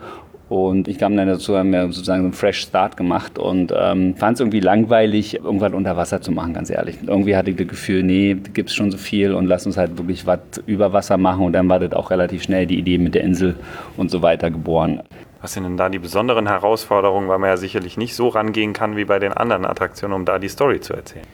und 0.50 0.88
ich 0.88 0.98
kam 0.98 1.16
dann 1.16 1.28
dazu, 1.28 1.56
haben 1.56 1.72
wir 1.72 1.86
sozusagen 1.92 2.24
einen 2.24 2.34
Fresh 2.34 2.62
Start 2.62 2.98
gemacht 2.98 3.38
und 3.38 3.72
ähm, 3.76 4.16
fand 4.16 4.34
es 4.34 4.40
irgendwie 4.40 4.60
langweilig, 4.60 5.36
irgendwas 5.36 5.74
unter 5.74 5.96
Wasser 5.96 6.22
zu 6.22 6.32
machen, 6.32 6.56
ganz 6.56 6.72
ehrlich. 6.72 6.98
Irgendwie 7.06 7.36
hatte 7.36 7.52
ich 7.52 7.58
das 7.58 7.68
Gefühl, 7.68 8.02
nee, 8.02 8.34
gibt 8.34 8.70
es 8.70 8.76
schon 8.76 8.90
so 8.90 8.98
viel 8.98 9.34
und 9.36 9.46
lass 9.46 9.68
uns 9.68 9.78
halt 9.78 10.00
wirklich 10.00 10.26
was 10.26 10.40
über 10.66 10.92
Wasser 10.92 11.18
machen. 11.18 11.46
Und 11.46 11.54
dann 11.54 11.70
war 11.70 11.80
das 11.80 11.94
auch 11.94 12.10
relativ 12.10 12.42
schnell 12.42 12.66
die 12.66 12.80
Idee 12.80 12.98
mit 12.98 13.14
der 13.14 13.24
Insel 13.24 13.56
und 13.96 14.10
so 14.10 14.24
weiter 14.24 14.50
geboren. 14.50 15.04
Was 15.42 15.54
sind 15.54 15.64
denn 15.64 15.78
da 15.78 15.88
die 15.90 16.00
besonderen 16.00 16.48
Herausforderungen, 16.48 17.30
weil 17.30 17.40
man 17.40 17.50
ja 17.50 17.58
sicherlich 17.58 17.98
nicht 17.98 18.16
so 18.16 18.28
rangehen 18.28 18.74
kann 18.74 18.98
wie 18.98 19.06
bei 19.06 19.20
den 19.20 19.32
anderen 19.32 19.66
Attraktionen, 19.66 20.16
um 20.16 20.26
da 20.26 20.38
die 20.38 20.50
Story 20.50 20.82
zu 20.82 20.94
erzählen? 20.94 21.26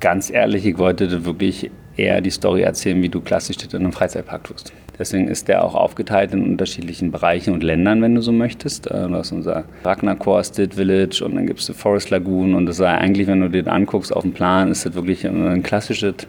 Ganz 0.00 0.30
ehrlich, 0.30 0.64
ich 0.64 0.78
wollte 0.78 1.24
wirklich 1.24 1.70
eher 1.96 2.20
die 2.20 2.30
Story 2.30 2.62
erzählen, 2.62 3.02
wie 3.02 3.08
du 3.08 3.20
klassisch 3.20 3.56
in 3.64 3.76
einem 3.76 3.92
Freizeitpark 3.92 4.44
tust. 4.44 4.72
Deswegen 4.98 5.28
ist 5.28 5.48
der 5.48 5.64
auch 5.64 5.74
aufgeteilt 5.74 6.32
in 6.32 6.42
unterschiedlichen 6.42 7.10
Bereichen 7.12 7.54
und 7.54 7.62
Ländern, 7.62 8.02
wenn 8.02 8.14
du 8.14 8.20
so 8.20 8.32
möchtest. 8.32 8.90
Äh, 8.90 9.08
du 9.08 9.14
hast 9.14 9.32
unser 9.32 9.64
Ragnar 9.84 10.16
State 10.44 10.76
Village 10.76 11.22
und 11.24 11.36
dann 11.36 11.46
gibt 11.46 11.60
es 11.60 11.66
die 11.66 11.74
Forest 11.74 12.10
Lagoon 12.10 12.54
und 12.54 12.66
das 12.66 12.78
sei 12.78 12.88
eigentlich, 12.88 13.26
wenn 13.26 13.40
du 13.40 13.50
das 13.50 13.72
anguckst 13.72 14.14
auf 14.14 14.22
dem 14.22 14.32
Plan, 14.32 14.70
ist 14.70 14.86
das 14.86 14.94
wirklich 14.94 15.26
ein 15.26 15.62
klassisches 15.62 16.26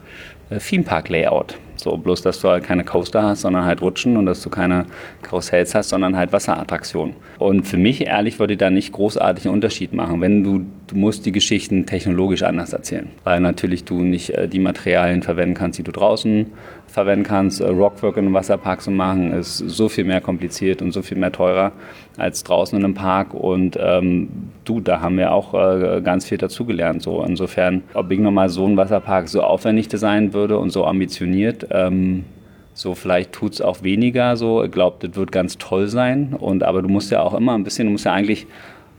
äh, 0.49 0.59
Theme 0.59 0.83
Park 0.83 1.09
Layout. 1.09 1.57
So, 1.79 1.95
bloß, 1.95 2.21
dass 2.23 2.41
du 2.41 2.49
halt 2.49 2.65
keine 2.65 2.83
Coaster 2.83 3.23
hast, 3.23 3.41
sondern 3.41 3.63
halt 3.63 3.81
Rutschen 3.81 4.17
und 4.17 4.25
dass 4.25 4.41
du 4.41 4.49
keine 4.49 4.85
Karussells 5.21 5.73
hast, 5.75 5.89
sondern 5.89 6.17
halt 6.17 6.33
Wasserattraktionen. 6.33 7.15
Und 7.37 7.65
für 7.65 7.77
mich, 7.77 8.05
ehrlich, 8.05 8.37
würde 8.37 8.53
ich 8.53 8.59
da 8.59 8.69
nicht 8.69 8.91
großartig 8.91 9.45
einen 9.45 9.53
Unterschied 9.53 9.93
machen. 9.93 10.19
Wenn 10.19 10.43
du, 10.43 10.65
du 10.87 10.95
musst 10.97 11.25
die 11.25 11.31
Geschichten 11.31 11.85
technologisch 11.85 12.43
anders 12.43 12.73
erzählen. 12.73 13.07
Weil 13.23 13.39
natürlich 13.39 13.85
du 13.85 14.01
nicht 14.01 14.31
äh, 14.31 14.49
die 14.49 14.59
Materialien 14.59 15.23
verwenden 15.23 15.53
kannst, 15.55 15.79
die 15.79 15.83
du 15.83 15.93
draußen 15.93 16.47
verwenden 16.89 17.23
kannst. 17.23 17.61
Äh, 17.61 17.67
Rockwork 17.67 18.17
in 18.17 18.25
einem 18.25 18.33
Wasserpark 18.33 18.81
zu 18.81 18.91
machen, 18.91 19.31
ist 19.31 19.57
so 19.57 19.89
viel 19.89 20.03
mehr 20.03 20.21
kompliziert 20.21 20.81
und 20.81 20.91
so 20.91 21.01
viel 21.01 21.17
mehr 21.17 21.31
teurer 21.31 21.71
als 22.17 22.43
draußen 22.43 22.77
in 22.77 22.83
einem 22.83 22.93
Park. 22.93 23.33
Und 23.33 23.77
ähm, 23.81 24.29
du, 24.65 24.79
da 24.81 25.01
haben 25.01 25.17
wir 25.17 25.31
auch 25.31 25.53
äh, 25.53 26.01
ganz 26.01 26.25
viel 26.25 26.37
dazugelernt. 26.37 27.01
So. 27.01 27.23
Insofern, 27.23 27.83
ob 27.93 28.11
ich 28.11 28.19
nochmal 28.19 28.49
so 28.49 28.65
einen 28.65 28.77
Wasserpark 28.77 29.29
so 29.29 29.41
aufwendig 29.41 29.87
designen 29.87 30.33
würde 30.33 30.57
und 30.57 30.71
so 30.71 30.85
ambitioniert, 30.85 31.67
ähm, 31.71 32.25
so, 32.73 32.95
vielleicht 32.95 33.33
tut 33.33 33.53
es 33.53 33.61
auch 33.61 33.83
weniger 33.83 34.37
so. 34.37 34.63
Ich 34.63 34.71
glaube, 34.71 35.05
das 35.05 35.17
wird 35.17 35.33
ganz 35.33 35.57
toll 35.57 35.87
sein. 35.87 36.33
Und, 36.39 36.63
aber 36.63 36.81
du 36.81 36.87
musst 36.87 37.11
ja 37.11 37.21
auch 37.21 37.33
immer 37.33 37.53
ein 37.53 37.65
bisschen, 37.65 37.87
du 37.87 37.91
musst 37.91 38.05
ja 38.05 38.13
eigentlich 38.13 38.47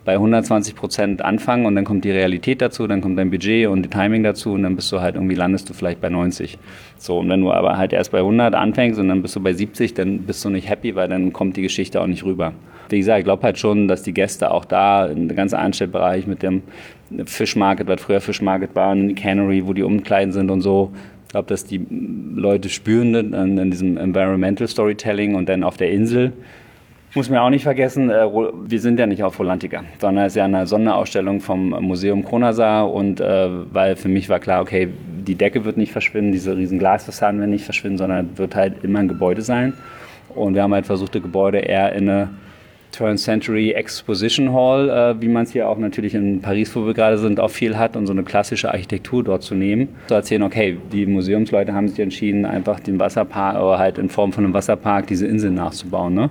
bei 0.04 0.14
120 0.14 0.74
Prozent 0.74 1.22
anfangen 1.22 1.66
und 1.66 1.74
dann 1.74 1.84
kommt 1.84 2.04
die 2.04 2.10
Realität 2.10 2.62
dazu, 2.62 2.86
dann 2.86 3.00
kommt 3.00 3.18
dein 3.18 3.30
Budget 3.30 3.68
und 3.68 3.82
die 3.82 3.88
Timing 3.88 4.22
dazu 4.22 4.52
und 4.52 4.62
dann 4.62 4.76
bist 4.76 4.90
du 4.92 5.00
halt 5.00 5.14
irgendwie, 5.14 5.34
landest 5.34 5.68
du 5.68 5.74
vielleicht 5.74 6.00
bei 6.00 6.08
90. 6.08 6.58
So, 6.96 7.18
und 7.18 7.28
wenn 7.28 7.40
du 7.40 7.52
aber 7.52 7.76
halt 7.76 7.92
erst 7.92 8.12
bei 8.12 8.18
100 8.18 8.54
anfängst 8.54 8.98
und 8.98 9.08
dann 9.08 9.22
bist 9.22 9.36
du 9.36 9.40
bei 9.40 9.52
70, 9.52 9.94
dann 9.94 10.20
bist 10.20 10.44
du 10.44 10.50
nicht 10.50 10.68
happy, 10.68 10.94
weil 10.94 11.08
dann 11.08 11.32
kommt 11.32 11.56
die 11.56 11.62
Geschichte 11.62 12.00
auch 12.00 12.06
nicht 12.06 12.24
rüber. 12.24 12.52
Wie 12.88 12.98
gesagt, 12.98 13.20
ich 13.20 13.24
glaube 13.24 13.42
halt 13.42 13.58
schon, 13.58 13.88
dass 13.88 14.02
die 14.02 14.14
Gäste 14.14 14.50
auch 14.50 14.64
da, 14.64 15.06
in 15.06 15.28
der 15.28 15.36
ganze 15.36 15.58
Einstellbereich 15.58 16.26
mit 16.26 16.42
dem 16.42 16.62
Fischmarket, 17.26 17.86
was 17.86 18.00
früher 18.00 18.20
Fischmarket 18.20 18.74
war, 18.74 18.94
die 18.96 19.14
Cannery, 19.14 19.66
wo 19.66 19.72
die 19.72 19.82
Umkleiden 19.82 20.32
sind 20.32 20.50
und 20.50 20.60
so, 20.60 20.90
ich 21.30 21.32
glaube, 21.32 21.46
dass 21.46 21.64
die 21.64 21.86
Leute 22.34 22.68
spüren 22.68 23.14
in, 23.14 23.56
in 23.56 23.70
diesem 23.70 23.96
Environmental 23.96 24.66
Storytelling 24.66 25.36
und 25.36 25.48
dann 25.48 25.62
auf 25.62 25.76
der 25.76 25.92
Insel. 25.92 26.32
Muss 27.12 27.28
man 27.28 27.40
auch 27.40 27.50
nicht 27.50 27.64
vergessen, 27.64 28.08
äh, 28.08 28.24
wir 28.24 28.80
sind 28.80 29.00
ja 29.00 29.06
nicht 29.06 29.24
auf 29.24 29.38
Rolantica, 29.38 29.82
sondern 29.98 30.26
es 30.26 30.32
ist 30.32 30.36
ja 30.36 30.44
eine 30.44 30.66
Sonderausstellung 30.66 31.40
vom 31.40 31.70
Museum 31.70 32.24
Kronasar 32.24 32.92
und 32.92 33.20
äh, 33.20 33.48
weil 33.72 33.96
für 33.96 34.08
mich 34.08 34.28
war 34.28 34.38
klar, 34.38 34.62
okay, 34.62 34.88
die 35.26 35.34
Decke 35.34 35.64
wird 35.64 35.76
nicht 35.76 35.90
verschwinden, 35.90 36.30
diese 36.30 36.56
riesen 36.56 36.78
Glasfassaden 36.78 37.40
werden 37.40 37.50
nicht 37.50 37.64
verschwinden, 37.64 37.98
sondern 37.98 38.38
wird 38.38 38.54
halt 38.54 38.84
immer 38.84 39.00
ein 39.00 39.08
Gebäude 39.08 39.42
sein. 39.42 39.72
Und 40.36 40.54
wir 40.54 40.62
haben 40.62 40.72
halt 40.72 40.86
versucht, 40.86 41.16
das 41.16 41.22
Gebäude 41.22 41.58
eher 41.58 41.92
in 41.94 42.08
eine 42.08 42.28
Turn-Century 42.92 43.72
Exposition 43.72 44.52
Hall, 44.52 44.88
äh, 44.88 45.20
wie 45.20 45.28
man 45.28 45.44
es 45.44 45.52
hier 45.52 45.68
auch 45.68 45.78
natürlich 45.78 46.14
in 46.14 46.40
Paris, 46.40 46.74
wo 46.74 46.86
wir 46.86 46.94
gerade 46.94 47.18
sind, 47.18 47.40
auch 47.40 47.50
viel 47.50 47.76
hat 47.76 47.96
und 47.96 48.06
so 48.06 48.12
eine 48.12 48.22
klassische 48.22 48.70
Architektur 48.70 49.22
dort 49.24 49.42
zu 49.42 49.54
nehmen. 49.54 49.88
Zu 50.08 50.14
erzählen, 50.14 50.42
okay, 50.42 50.78
die 50.92 51.06
Museumsleute 51.06 51.72
haben 51.72 51.88
sich 51.88 51.98
entschieden, 52.00 52.44
einfach 52.44 52.80
den 52.80 52.98
Wasserpark, 52.98 53.56
oder 53.56 53.78
halt 53.78 53.98
in 53.98 54.08
Form 54.08 54.32
von 54.32 54.44
einem 54.44 54.54
Wasserpark 54.54 55.06
diese 55.06 55.26
Insel 55.26 55.50
nachzubauen. 55.50 56.14
Ne? 56.14 56.30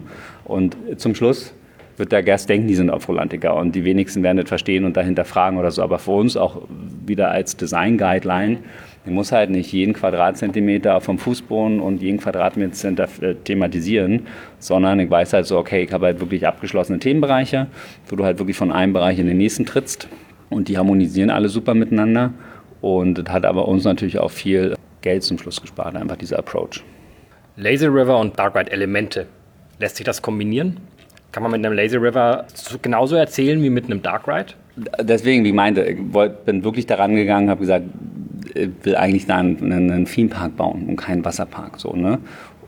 Und 0.50 0.76
zum 0.98 1.16
Schluss 1.16 1.54
wird 1.96 2.12
der 2.12 2.24
Gast 2.24 2.50
denken, 2.50 2.68
die 2.68 2.76
sind 2.76 2.90
auf 2.90 3.08
Rolantica 3.08 3.52
und 3.52 3.74
die 3.76 3.86
wenigsten 3.86 4.24
werden 4.24 4.38
das 4.38 4.50
verstehen 4.50 4.84
und 4.84 4.98
dahinter 4.98 5.24
fragen 5.24 5.58
oder 5.58 5.72
so. 5.72 5.82
Aber 5.82 6.00
für 6.00 6.12
uns 6.12 6.36
auch 6.36 6.62
wieder 7.06 7.32
als 7.32 7.56
Design-Guideline 7.56 8.58
ich 9.06 9.12
muss 9.12 9.32
halt 9.32 9.50
nicht 9.50 9.72
jeden 9.72 9.94
Quadratzentimeter 9.94 11.00
vom 11.00 11.18
Fußboden 11.18 11.80
und 11.80 12.02
jeden 12.02 12.20
Quadratmeter 12.20 13.08
thematisieren, 13.44 14.28
sondern 14.60 15.00
ich 15.00 15.10
weiß 15.10 15.34
halt 15.34 15.46
so, 15.46 15.58
okay, 15.58 15.84
ich 15.84 15.92
habe 15.94 16.08
halt 16.08 16.20
wirklich 16.20 16.46
abgeschlossene 16.46 17.00
Themenbereiche, 17.00 17.68
wo 18.08 18.16
du 18.16 18.26
halt 18.26 18.40
wirklich 18.40 18.58
von 18.58 18.72
einem 18.72 18.94
Bereich 18.94 19.18
in 19.18 19.28
den 19.28 19.38
nächsten 19.38 19.66
trittst 19.66 20.08
und 20.50 20.68
die 20.68 20.78
harmonisieren 20.78 21.30
alle 21.30 21.50
super 21.50 21.74
miteinander. 21.74 22.34
Und 22.82 23.16
das 23.16 23.34
hat 23.34 23.46
aber 23.46 23.68
uns 23.68 23.84
natürlich 23.86 24.20
auch 24.20 24.32
viel 24.32 24.76
Geld 25.02 25.24
zum 25.24 25.38
Schluss 25.38 25.62
gespart, 25.62 25.96
einfach 25.96 26.18
dieser 26.18 26.40
Approach. 26.40 26.84
Lazy 27.56 27.88
River 27.88 28.20
und 28.20 28.38
Dark 28.38 28.56
Ride 28.56 28.72
Elemente. 28.72 29.28
Lässt 29.80 29.96
sich 29.96 30.06
das 30.06 30.22
kombinieren? 30.22 30.78
Kann 31.32 31.44
man 31.44 31.52
mit 31.52 31.66
einem 31.66 31.76
Lazy 31.76 31.98
River 31.98 32.46
genauso 32.82 33.16
erzählen 33.16 33.62
wie 33.62 33.70
mit 33.70 33.86
einem 33.86 34.02
Dark 34.02 34.28
Ride? 34.28 34.54
Deswegen, 35.02 35.44
wie 35.44 35.50
ich 35.50 35.54
meinte, 35.54 35.84
ich 35.84 35.98
bin 36.46 36.64
wirklich 36.64 36.86
daran 36.86 37.16
gegangen, 37.16 37.50
habe 37.50 37.62
gesagt, 37.62 37.86
will 38.84 38.96
eigentlich 38.96 39.28
da 39.28 39.38
einen, 39.38 39.72
einen 39.72 40.06
Themepark 40.06 40.56
bauen 40.58 40.88
und 40.88 40.96
keinen 40.96 41.24
Wasserpark. 41.24 41.80
So, 41.80 41.94
ne? 41.94 42.20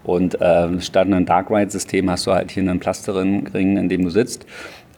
Und 0.03 0.39
äh, 0.41 0.79
statt 0.79 1.07
einem 1.07 1.25
Dark 1.25 1.49
Ride-System 1.49 2.09
hast 2.09 2.27
du 2.27 2.31
halt 2.31 2.51
hier 2.51 2.63
einen 2.63 2.79
Plasterring, 2.79 3.47
in 3.53 3.89
dem 3.89 4.03
du 4.03 4.09
sitzt. 4.09 4.45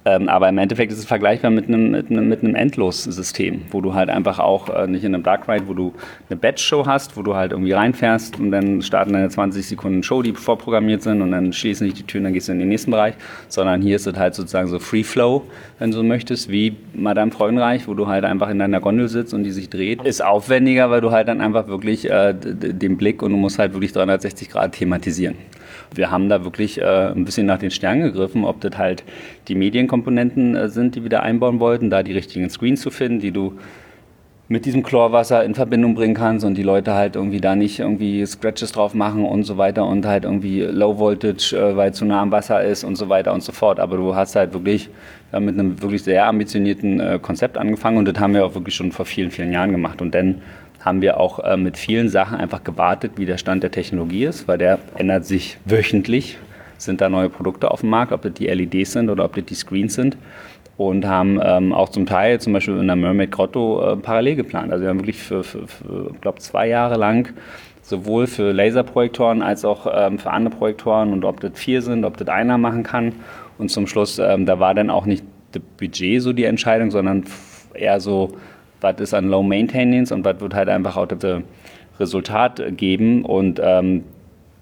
Ähm, 0.06 0.28
aber 0.28 0.50
im 0.50 0.58
Endeffekt 0.58 0.92
ist 0.92 1.00
es 1.00 1.06
vergleichbar 1.06 1.50
mit 1.50 1.68
einem, 1.68 1.92
mit 1.92 2.12
einem, 2.12 2.28
mit 2.28 2.44
einem 2.44 2.56
Endlos-System, 2.56 3.62
wo 3.72 3.80
du 3.80 3.94
halt 3.94 4.10
einfach 4.10 4.39
auch 4.39 4.70
äh, 4.70 4.88
nicht 4.88 5.04
in 5.04 5.16
einem 5.16 5.24
Dark 5.24 5.48
Ride, 5.48 5.68
wo 5.68 5.74
du 5.74 5.94
eine 6.30 6.38
Batch-Show 6.38 6.86
hast, 6.86 7.16
wo 7.16 7.22
du 7.22 7.36
halt 7.36 7.52
irgendwie 7.52 7.72
reinfährst 7.72 8.39
und 8.39 8.52
dann 8.52 8.82
starten 8.82 9.13
deine 9.13 9.30
20 9.30 9.66
Sekunden 9.66 10.04
Show, 10.04 10.22
die 10.22 10.34
vorprogrammiert 10.34 11.04
sind 11.04 11.22
und 11.22 11.32
dann 11.32 11.54
schließen 11.54 11.88
sich 11.88 11.94
die 11.96 12.04
Türen, 12.04 12.26
dann 12.26 12.34
gehst 12.34 12.50
du 12.50 12.52
in 12.52 12.60
den 12.60 12.70
nächsten 12.70 12.92
Bereich, 12.92 13.16
sondern 13.48 13.82
hier 13.82 13.96
ist 13.96 14.06
es 14.06 14.18
halt 14.18 14.36
sozusagen 14.36 14.68
so 14.68 14.80
Free 14.80 15.04
Flow, 15.04 15.44
wenn 15.80 15.92
du 15.92 15.98
so 15.98 16.04
möchtest, 16.04 16.50
wie 16.50 16.76
Madame 16.94 17.32
Freudenreich, 17.32 17.88
wo 17.88 17.94
du 17.94 18.08
halt 18.08 18.26
einfach 18.26 18.50
in 18.50 18.60
deiner 18.60 18.82
Gondel 18.82 19.08
sitzt 19.08 19.34
und 19.34 19.44
die 19.44 19.52
sich 19.52 19.70
dreht. 19.70 20.04
Ist 20.04 20.24
aufwendiger, 20.24 20.89
weil 20.89 21.02
du 21.02 21.12
halt 21.12 21.30
dann 21.30 21.39
einfach 21.39 21.68
wirklich 21.68 22.10
äh, 22.10 22.34
den 22.34 22.98
Blick 22.98 23.22
und 23.22 23.32
du 23.32 23.38
musst 23.38 23.58
halt 23.58 23.74
wirklich 23.74 23.94
360 23.94 24.50
Grad 24.50 24.74
thematisieren 24.74 25.36
wir 25.97 26.12
haben 26.12 26.29
da 26.29 26.43
wirklich 26.43 26.79
äh, 26.79 27.12
ein 27.12 27.25
bisschen 27.25 27.45
nach 27.45 27.60
den 27.60 27.71
Sternen 27.71 28.03
gegriffen, 28.03 28.45
ob 28.45 28.62
das 28.62 28.77
halt 28.77 29.03
die 29.47 29.56
Medienkomponenten 29.56 30.56
äh, 30.56 30.69
sind, 30.69 30.95
die 30.95 31.03
wir 31.03 31.10
da 31.10 31.19
einbauen 31.21 31.60
wollten, 31.60 31.89
da 31.89 32.03
die 32.03 32.13
richtigen 32.13 32.49
Screens 32.49 32.82
zu 32.82 32.91
finden, 32.91 33.19
die 33.19 33.32
du 33.32 33.53
mit 34.49 34.65
diesem 34.65 34.84
Chlorwasser 34.84 35.43
in 35.43 35.56
Verbindung 35.56 35.95
bringen 35.95 36.13
kannst 36.13 36.45
und 36.45 36.56
die 36.56 36.63
Leute 36.63 36.93
halt 36.93 37.15
irgendwie 37.15 37.39
da 37.39 37.56
nicht 37.56 37.79
irgendwie 37.79 38.25
Scratches 38.25 38.73
drauf 38.73 38.93
machen 38.93 39.25
und 39.25 39.43
so 39.45 39.58
weiter 39.58 39.86
und 39.86 40.06
halt 40.06 40.25
irgendwie 40.25 40.62
Low 40.62 40.99
Voltage, 40.99 41.56
äh, 41.58 41.75
weil 41.75 41.93
zu 41.93 42.06
nah 42.06 42.21
am 42.21 42.32
Wasser 42.32 42.63
ist 42.63 42.84
und 42.84 42.95
so 42.95 43.10
weiter 43.10 43.34
und 43.34 43.41
so 43.41 43.51
fort. 43.51 43.79
Aber 43.79 43.97
du 43.97 44.15
hast 44.15 44.36
halt 44.36 44.53
wirklich 44.53 44.89
ja, 45.32 45.39
mit 45.39 45.58
einem 45.58 45.82
wirklich 45.82 46.03
sehr 46.03 46.27
ambitionierten 46.27 46.99
äh, 46.99 47.19
Konzept 47.21 47.58
angefangen 47.58 47.97
und 47.97 48.06
das 48.08 48.19
haben 48.19 48.34
wir 48.34 48.45
auch 48.45 48.53
wirklich 48.53 48.75
schon 48.75 48.91
vor 48.91 49.06
vielen, 49.06 49.32
vielen 49.32 49.51
Jahren 49.51 49.71
gemacht. 49.71 50.01
Und 50.01 50.13
dann 50.13 50.41
haben 50.84 51.02
wir 51.02 51.19
auch 51.19 51.39
äh, 51.39 51.58
mit 51.58 51.78
vielen 51.78 52.10
Sachen 52.10 52.38
einfach 52.38 52.63
gewartet, 52.63 53.13
wie 53.15 53.26
der 53.26 53.38
Stand 53.38 53.63
der 53.63 53.72
Technologie 53.72 54.26
ist, 54.26 54.48
weil 54.48 54.58
der 54.58 54.80
ändert 54.96 55.26
sich 55.26 55.58
wöchentlich. 55.65 56.38
Sind 56.78 57.00
da 57.00 57.08
neue 57.08 57.30
Produkte 57.30 57.72
auf 57.72 57.80
dem 57.80 57.89
Markt, 57.89 58.12
ob 58.12 58.22
das 58.24 58.34
die 58.34 58.48
LEDs 58.48 58.91
sind 58.91 59.10
oder 59.10 59.24
ob 59.24 59.36
das 59.36 59.46
die 59.46 59.56
Screens 59.56 59.93
sind. 59.93 60.17
Und 60.76 61.06
haben 61.06 61.39
ähm, 61.41 61.72
auch 61.72 61.89
zum 61.89 62.06
Teil 62.06 62.41
zum 62.41 62.52
Beispiel 62.52 62.78
in 62.78 62.88
der 62.88 62.96
Mermaid 62.96 63.32
Grotto 63.32 63.93
äh, 63.93 63.96
parallel 63.96 64.36
geplant. 64.36 64.72
Also 64.72 64.82
wir 64.82 64.89
haben 64.89 65.00
wirklich 65.00 65.19
für, 65.19 65.43
für, 65.43 65.67
für 65.67 66.12
glaube 66.19 66.39
zwei 66.39 66.67
Jahre 66.67 66.98
lang 66.98 67.32
sowohl 67.84 68.28
für 68.28 68.52
Laserprojektoren 68.52 69.41
als 69.41 69.65
auch 69.65 69.86
ähm, 69.93 70.17
für 70.17 70.32
andere 70.32 70.56
Projektoren 70.56 71.13
und 71.13 71.26
ob 71.26 71.41
das 71.41 71.52
vier 71.54 71.82
sind, 71.82 72.06
ob 72.06 72.17
das 72.17 72.28
einer 72.30 72.58
machen 72.58 72.84
kann. 72.84 73.13
Und 73.58 73.69
zum 73.69 73.88
Schluss, 73.88 74.19
ähm, 74.19 74.46
da 74.46 74.60
war 74.60 74.74
dann 74.74 74.89
auch 74.89 75.06
nicht 75.06 75.24
das 75.52 75.62
Budget 75.78 76.22
so 76.22 76.34
die 76.34 76.46
Entscheidung, 76.46 76.91
sondern 76.91 77.26
eher 77.74 78.00
so, 78.00 78.36
was 78.84 79.00
ist 79.00 79.13
an 79.13 79.30
Low 79.30 79.41
Maintenance 79.41 80.12
und 80.12 80.24
was 80.26 80.39
wird 80.39 80.54
halt 80.54 80.69
einfach 80.69 80.98
auch 80.98 81.08
das 81.08 81.41
Resultat 82.00 82.62
geben. 82.78 83.26
Und 83.26 83.60
ähm, 83.63 84.04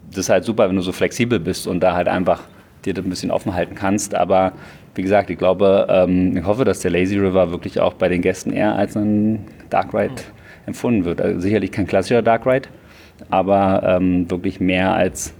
das 0.07 0.19
ist 0.19 0.29
halt 0.29 0.45
super, 0.45 0.69
wenn 0.69 0.75
du 0.75 0.81
so 0.81 0.91
flexibel 0.91 1.39
bist 1.39 1.67
und 1.67 1.81
da 1.81 1.95
halt 1.95 2.07
einfach 2.07 2.41
dir 2.85 2.93
das 2.93 3.05
ein 3.05 3.09
bisschen 3.09 3.31
offen 3.31 3.53
halten 3.53 3.75
kannst. 3.75 4.15
Aber 4.15 4.53
wie 4.95 5.01
gesagt, 5.01 5.29
ich 5.29 5.37
glaube, 5.37 5.87
ähm, 5.89 6.37
ich 6.37 6.45
hoffe, 6.45 6.65
dass 6.65 6.81
der 6.81 6.91
Lazy 6.91 7.17
River 7.17 7.51
wirklich 7.51 7.79
auch 7.79 7.93
bei 7.93 8.09
den 8.09 8.21
Gästen 8.21 8.51
eher 8.51 8.75
als 8.75 8.95
ein 8.95 9.45
Dark 9.69 9.93
Ride 9.93 10.13
mhm. 10.13 10.67
empfunden 10.67 11.05
wird. 11.05 11.21
Also 11.21 11.39
sicherlich 11.39 11.71
kein 11.71 11.87
klassischer 11.87 12.21
Dark 12.21 12.45
Ride, 12.45 12.69
aber 13.29 13.83
ähm, 13.85 14.29
wirklich 14.29 14.59
mehr 14.59 14.93
als, 14.93 15.33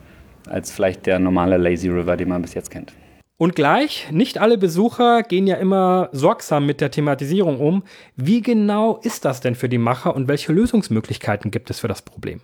als 0.49 0.71
vielleicht 0.71 1.05
der 1.05 1.19
normale 1.19 1.57
Lazy 1.57 1.89
River, 1.89 2.15
den 2.17 2.29
man 2.29 2.41
bis 2.41 2.53
jetzt 2.53 2.71
kennt. 2.71 2.93
Und 3.41 3.55
gleich, 3.55 4.07
nicht 4.11 4.37
alle 4.37 4.59
Besucher 4.59 5.23
gehen 5.23 5.47
ja 5.47 5.55
immer 5.55 6.09
sorgsam 6.11 6.67
mit 6.67 6.79
der 6.79 6.91
Thematisierung 6.91 7.59
um. 7.59 7.81
Wie 8.15 8.43
genau 8.43 8.99
ist 9.01 9.25
das 9.25 9.41
denn 9.41 9.55
für 9.55 9.67
die 9.67 9.79
Macher 9.79 10.15
und 10.15 10.27
welche 10.27 10.53
Lösungsmöglichkeiten 10.53 11.49
gibt 11.49 11.71
es 11.71 11.79
für 11.79 11.87
das 11.87 12.03
Problem? 12.03 12.41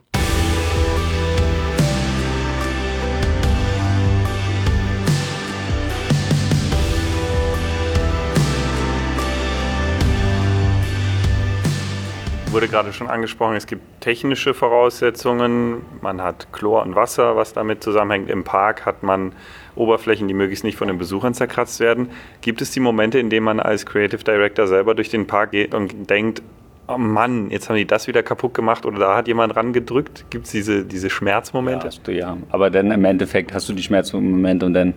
wurde 12.57 12.69
gerade 12.69 12.91
schon 12.91 13.07
angesprochen, 13.07 13.55
es 13.55 13.67
gibt 13.67 14.01
technische 14.01 14.55
Voraussetzungen. 14.55 15.85
Man 16.01 16.23
hat 16.23 16.51
Chlor 16.51 16.81
und 16.81 16.95
Wasser, 16.95 17.35
was 17.35 17.53
damit 17.53 17.83
zusammenhängt. 17.83 18.31
Im 18.31 18.43
Park 18.43 18.83
hat 18.83 19.03
man 19.03 19.33
Oberflächen, 19.77 20.27
die 20.27 20.33
möglichst 20.33 20.63
nicht 20.63 20.77
von 20.77 20.87
den 20.87 20.97
Besuchern 20.97 21.33
zerkratzt 21.33 21.79
werden. 21.79 22.09
Gibt 22.41 22.61
es 22.61 22.71
die 22.71 22.79
Momente, 22.79 23.19
in 23.19 23.29
denen 23.29 23.45
man 23.45 23.59
als 23.59 23.85
Creative 23.85 24.23
Director 24.23 24.67
selber 24.67 24.95
durch 24.95 25.09
den 25.09 25.27
Park 25.27 25.51
geht 25.51 25.73
und 25.73 26.09
denkt, 26.09 26.41
oh 26.87 26.97
Mann, 26.97 27.49
jetzt 27.49 27.69
haben 27.69 27.75
die 27.75 27.85
das 27.85 28.07
wieder 28.07 28.23
kaputt 28.23 28.53
gemacht 28.53 28.85
oder 28.85 28.99
da 28.99 29.15
hat 29.15 29.27
jemand 29.27 29.55
rangedrückt? 29.55 30.25
Gibt 30.29 30.45
es 30.45 30.51
diese, 30.51 30.85
diese 30.85 31.09
Schmerzmomente? 31.09 31.87
Ja, 31.87 31.93
du 32.03 32.11
ja. 32.13 32.37
Aber 32.49 32.69
dann 32.69 32.91
im 32.91 33.05
Endeffekt 33.05 33.53
hast 33.53 33.67
du 33.69 33.73
die 33.73 33.83
Schmerzmomente 33.83 34.65
und 34.65 34.73
dann 34.73 34.93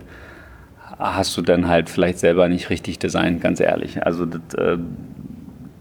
hast 0.97 1.35
du 1.37 1.41
dann 1.41 1.67
halt 1.67 1.89
vielleicht 1.89 2.19
selber 2.19 2.47
nicht 2.47 2.69
richtig 2.69 2.99
designt, 2.99 3.41
ganz 3.41 3.59
ehrlich. 3.59 4.03
Also 4.05 4.25
das 4.25 4.53
äh, 4.55 4.77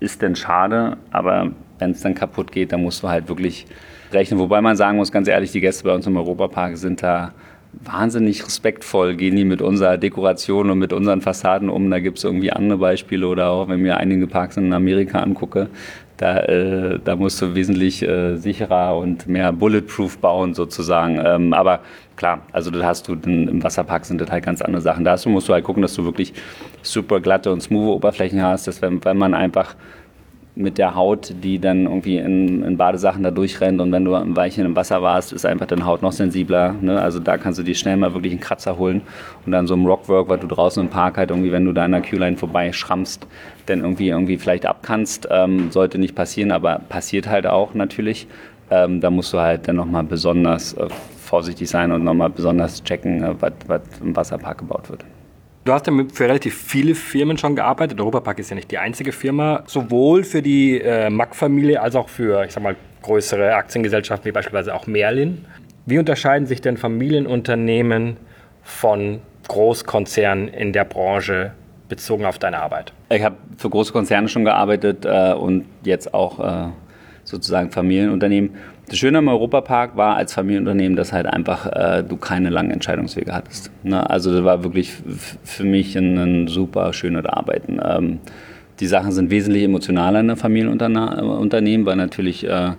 ist 0.00 0.22
denn 0.22 0.34
schade, 0.34 0.96
aber 1.10 1.52
wenn 1.78 1.90
es 1.92 2.00
dann 2.00 2.14
kaputt 2.14 2.52
geht, 2.52 2.72
dann 2.72 2.82
musst 2.82 3.02
du 3.02 3.08
halt 3.08 3.28
wirklich 3.28 3.66
rechnen. 4.12 4.40
Wobei 4.40 4.60
man 4.60 4.76
sagen 4.76 4.96
muss, 4.96 5.12
ganz 5.12 5.28
ehrlich, 5.28 5.52
die 5.52 5.60
Gäste 5.60 5.84
bei 5.84 5.94
uns 5.94 6.06
im 6.06 6.16
Europapark 6.16 6.76
sind 6.76 7.02
da 7.02 7.32
wahnsinnig 7.72 8.44
respektvoll 8.44 9.14
gehen 9.14 9.36
die 9.36 9.44
mit 9.44 9.62
unserer 9.62 9.96
Dekoration 9.96 10.70
und 10.70 10.78
mit 10.78 10.92
unseren 10.92 11.20
Fassaden 11.20 11.68
um. 11.68 11.90
Da 11.90 12.00
gibt 12.00 12.18
es 12.18 12.24
irgendwie 12.24 12.52
andere 12.52 12.78
Beispiele 12.78 13.26
oder 13.26 13.50
auch, 13.50 13.68
wenn 13.68 13.80
mir 13.80 13.96
einige 13.96 14.26
Parks 14.26 14.56
in 14.56 14.72
Amerika 14.72 15.20
angucke, 15.20 15.68
da, 16.16 16.40
äh, 16.40 16.98
da 17.02 17.16
musst 17.16 17.40
du 17.40 17.54
wesentlich 17.54 18.02
äh, 18.02 18.36
sicherer 18.36 18.98
und 18.98 19.26
mehr 19.26 19.52
bulletproof 19.52 20.18
bauen 20.18 20.52
sozusagen. 20.52 21.18
Ähm, 21.24 21.54
aber 21.54 21.80
klar, 22.16 22.42
also 22.52 22.70
das 22.70 22.82
hast 22.84 23.08
du 23.08 23.14
den, 23.14 23.48
im 23.48 23.62
Wasserpark 23.62 24.04
sind 24.04 24.20
das 24.20 24.30
halt 24.30 24.44
ganz 24.44 24.60
andere 24.60 24.82
Sachen. 24.82 25.04
Da 25.04 25.16
musst 25.26 25.48
du 25.48 25.54
halt 25.54 25.64
gucken, 25.64 25.80
dass 25.80 25.94
du 25.94 26.04
wirklich 26.04 26.34
super 26.82 27.20
glatte 27.20 27.50
und 27.50 27.62
smooth 27.62 27.96
Oberflächen 27.96 28.42
hast, 28.42 28.66
dass 28.66 28.82
wenn, 28.82 29.02
wenn 29.02 29.16
man 29.16 29.32
einfach 29.32 29.74
mit 30.60 30.78
der 30.78 30.94
Haut, 30.94 31.34
die 31.42 31.58
dann 31.58 31.84
irgendwie 31.84 32.18
in, 32.18 32.62
in, 32.62 32.76
Badesachen 32.76 33.22
da 33.22 33.30
durchrennt 33.30 33.80
und 33.80 33.92
wenn 33.92 34.04
du 34.04 34.14
ein 34.14 34.36
Weilchen 34.36 34.66
im 34.66 34.76
Wasser 34.76 35.02
warst, 35.02 35.32
ist 35.32 35.44
einfach 35.44 35.66
deine 35.66 35.84
Haut 35.84 36.02
noch 36.02 36.12
sensibler. 36.12 36.74
Ne? 36.80 37.00
Also 37.00 37.18
da 37.18 37.38
kannst 37.38 37.58
du 37.58 37.62
dir 37.62 37.74
schnell 37.74 37.96
mal 37.96 38.14
wirklich 38.14 38.32
einen 38.32 38.40
Kratzer 38.40 38.78
holen 38.78 39.02
und 39.46 39.52
dann 39.52 39.66
so 39.66 39.74
ein 39.74 39.84
Rockwork, 39.84 40.28
weil 40.28 40.38
du 40.38 40.46
draußen 40.46 40.82
im 40.82 40.90
Park 40.90 41.16
halt 41.16 41.30
irgendwie, 41.30 41.52
wenn 41.52 41.64
du 41.64 41.72
da 41.72 41.84
an 41.84 41.92
der 41.92 42.02
Q-Line 42.02 42.36
vorbei 42.36 42.72
schrammst, 42.72 43.26
dann 43.66 43.80
irgendwie 43.80 44.08
irgendwie 44.08 44.36
vielleicht 44.36 44.66
abkannst. 44.66 45.28
Ähm, 45.30 45.70
sollte 45.70 45.98
nicht 45.98 46.14
passieren, 46.14 46.52
aber 46.52 46.80
passiert 46.88 47.28
halt 47.28 47.46
auch 47.46 47.74
natürlich. 47.74 48.26
Ähm, 48.70 49.00
da 49.00 49.10
musst 49.10 49.32
du 49.32 49.38
halt 49.38 49.66
dann 49.66 49.76
nochmal 49.76 50.04
besonders 50.04 50.74
äh, 50.74 50.88
vorsichtig 51.18 51.68
sein 51.68 51.90
und 51.92 52.04
nochmal 52.04 52.30
besonders 52.30 52.82
checken, 52.84 53.22
äh, 53.22 53.34
was 53.40 53.82
im 54.00 54.14
Wasserpark 54.14 54.58
gebaut 54.58 54.90
wird. 54.90 55.04
Du 55.64 55.72
hast 55.72 55.86
ja 55.86 55.92
für 56.12 56.24
relativ 56.24 56.56
viele 56.56 56.94
Firmen 56.94 57.36
schon 57.36 57.54
gearbeitet. 57.54 58.00
Europapark 58.00 58.38
ist 58.38 58.48
ja 58.48 58.56
nicht 58.56 58.70
die 58.70 58.78
einzige 58.78 59.12
Firma. 59.12 59.62
Sowohl 59.66 60.24
für 60.24 60.40
die 60.40 60.80
äh, 60.80 61.10
Mack-Familie 61.10 61.82
als 61.82 61.96
auch 61.96 62.08
für, 62.08 62.44
ich 62.44 62.52
sag 62.52 62.62
mal, 62.62 62.76
größere 63.02 63.54
Aktiengesellschaften 63.54 64.26
wie 64.26 64.32
beispielsweise 64.32 64.74
auch 64.74 64.86
Merlin. 64.86 65.44
Wie 65.84 65.98
unterscheiden 65.98 66.46
sich 66.46 66.62
denn 66.62 66.78
Familienunternehmen 66.78 68.16
von 68.62 69.20
Großkonzernen 69.48 70.48
in 70.48 70.72
der 70.72 70.84
Branche 70.84 71.52
bezogen 71.88 72.24
auf 72.24 72.38
deine 72.38 72.60
Arbeit? 72.60 72.92
Ich 73.10 73.22
habe 73.22 73.36
für 73.58 73.68
große 73.68 73.92
Konzerne 73.92 74.28
schon 74.28 74.44
gearbeitet 74.44 75.04
äh, 75.04 75.34
und 75.34 75.66
jetzt 75.82 76.14
auch 76.14 76.38
äh, 76.40 76.68
sozusagen 77.30 77.70
Familienunternehmen. 77.70 78.50
Das 78.88 78.98
Schöne 78.98 79.18
am 79.18 79.28
Europapark 79.28 79.96
war 79.96 80.16
als 80.16 80.34
Familienunternehmen, 80.34 80.96
dass 80.96 81.12
halt 81.12 81.26
einfach 81.26 81.66
äh, 81.66 82.02
du 82.02 82.16
keine 82.16 82.50
langen 82.50 82.72
Entscheidungswege 82.72 83.32
hattest. 83.32 83.70
Ne? 83.84 84.08
Also 84.08 84.32
das 84.32 84.44
war 84.44 84.64
wirklich 84.64 84.92
für 85.44 85.64
mich 85.64 85.96
ein, 85.96 86.18
ein 86.18 86.48
super 86.48 86.92
schönes 86.92 87.24
Arbeiten. 87.24 87.78
Ähm, 87.82 88.18
die 88.80 88.86
Sachen 88.86 89.12
sind 89.12 89.30
wesentlich 89.30 89.62
emotionaler 89.62 90.20
in 90.20 90.30
einem 90.30 90.38
Familienunternehmen, 90.38 91.86
weil 91.86 91.96
natürlich, 91.96 92.44
äh, 92.44 92.48
sagen 92.48 92.76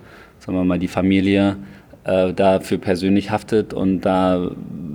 wir 0.57 0.63
mal, 0.65 0.79
die 0.79 0.87
Familie 0.87 1.55
äh, 2.03 2.33
dafür 2.33 2.79
persönlich 2.79 3.31
haftet 3.31 3.73
und 3.73 4.01
da 4.01 4.49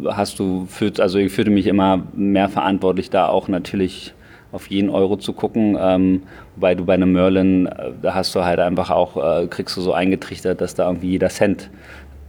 hast 0.06 0.38
du, 0.38 0.66
also 0.98 1.18
ich 1.18 1.32
fühlte 1.32 1.50
mich 1.50 1.66
immer 1.66 2.02
mehr 2.14 2.48
verantwortlich, 2.48 3.10
da 3.10 3.28
auch 3.28 3.48
natürlich 3.48 4.12
auf 4.56 4.68
jeden 4.68 4.90
Euro 4.90 5.16
zu 5.16 5.32
gucken. 5.32 5.78
Ähm, 5.80 6.22
wobei 6.56 6.74
du 6.74 6.84
bei 6.84 6.94
einem 6.94 7.12
Merlin, 7.12 7.66
äh, 7.66 7.92
da 8.02 8.14
hast 8.14 8.34
du 8.34 8.44
halt 8.44 8.58
einfach 8.58 8.90
auch, 8.90 9.16
äh, 9.16 9.46
kriegst 9.46 9.76
du 9.76 9.80
so 9.80 9.92
eingetrichtert, 9.92 10.60
dass 10.60 10.74
da 10.74 10.88
irgendwie 10.88 11.10
jeder 11.10 11.28
Cent 11.28 11.70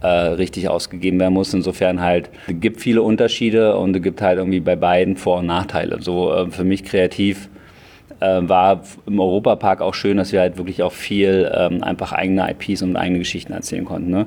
äh, 0.02 0.06
richtig 0.06 0.68
ausgegeben 0.68 1.18
werden 1.18 1.34
muss. 1.34 1.52
Insofern 1.52 2.00
halt, 2.00 2.30
es 2.46 2.54
gibt 2.60 2.80
viele 2.80 3.02
Unterschiede 3.02 3.76
und 3.76 3.96
es 3.96 4.02
gibt 4.02 4.22
halt 4.22 4.38
irgendwie 4.38 4.60
bei 4.60 4.76
beiden 4.76 5.16
Vor- 5.16 5.38
und 5.38 5.46
Nachteile. 5.46 6.00
So 6.00 6.32
äh, 6.32 6.50
für 6.50 6.64
mich 6.64 6.84
kreativ 6.84 7.48
war 8.20 8.82
im 9.06 9.20
Europapark 9.20 9.80
auch 9.80 9.94
schön, 9.94 10.16
dass 10.16 10.32
wir 10.32 10.40
halt 10.40 10.58
wirklich 10.58 10.82
auch 10.82 10.90
viel 10.90 11.48
ähm, 11.54 11.84
einfach 11.84 12.10
eigene 12.10 12.50
IPs 12.50 12.82
und 12.82 12.96
eigene 12.96 13.20
Geschichten 13.20 13.52
erzählen 13.52 13.84
konnten. 13.84 14.10
Ne? 14.10 14.26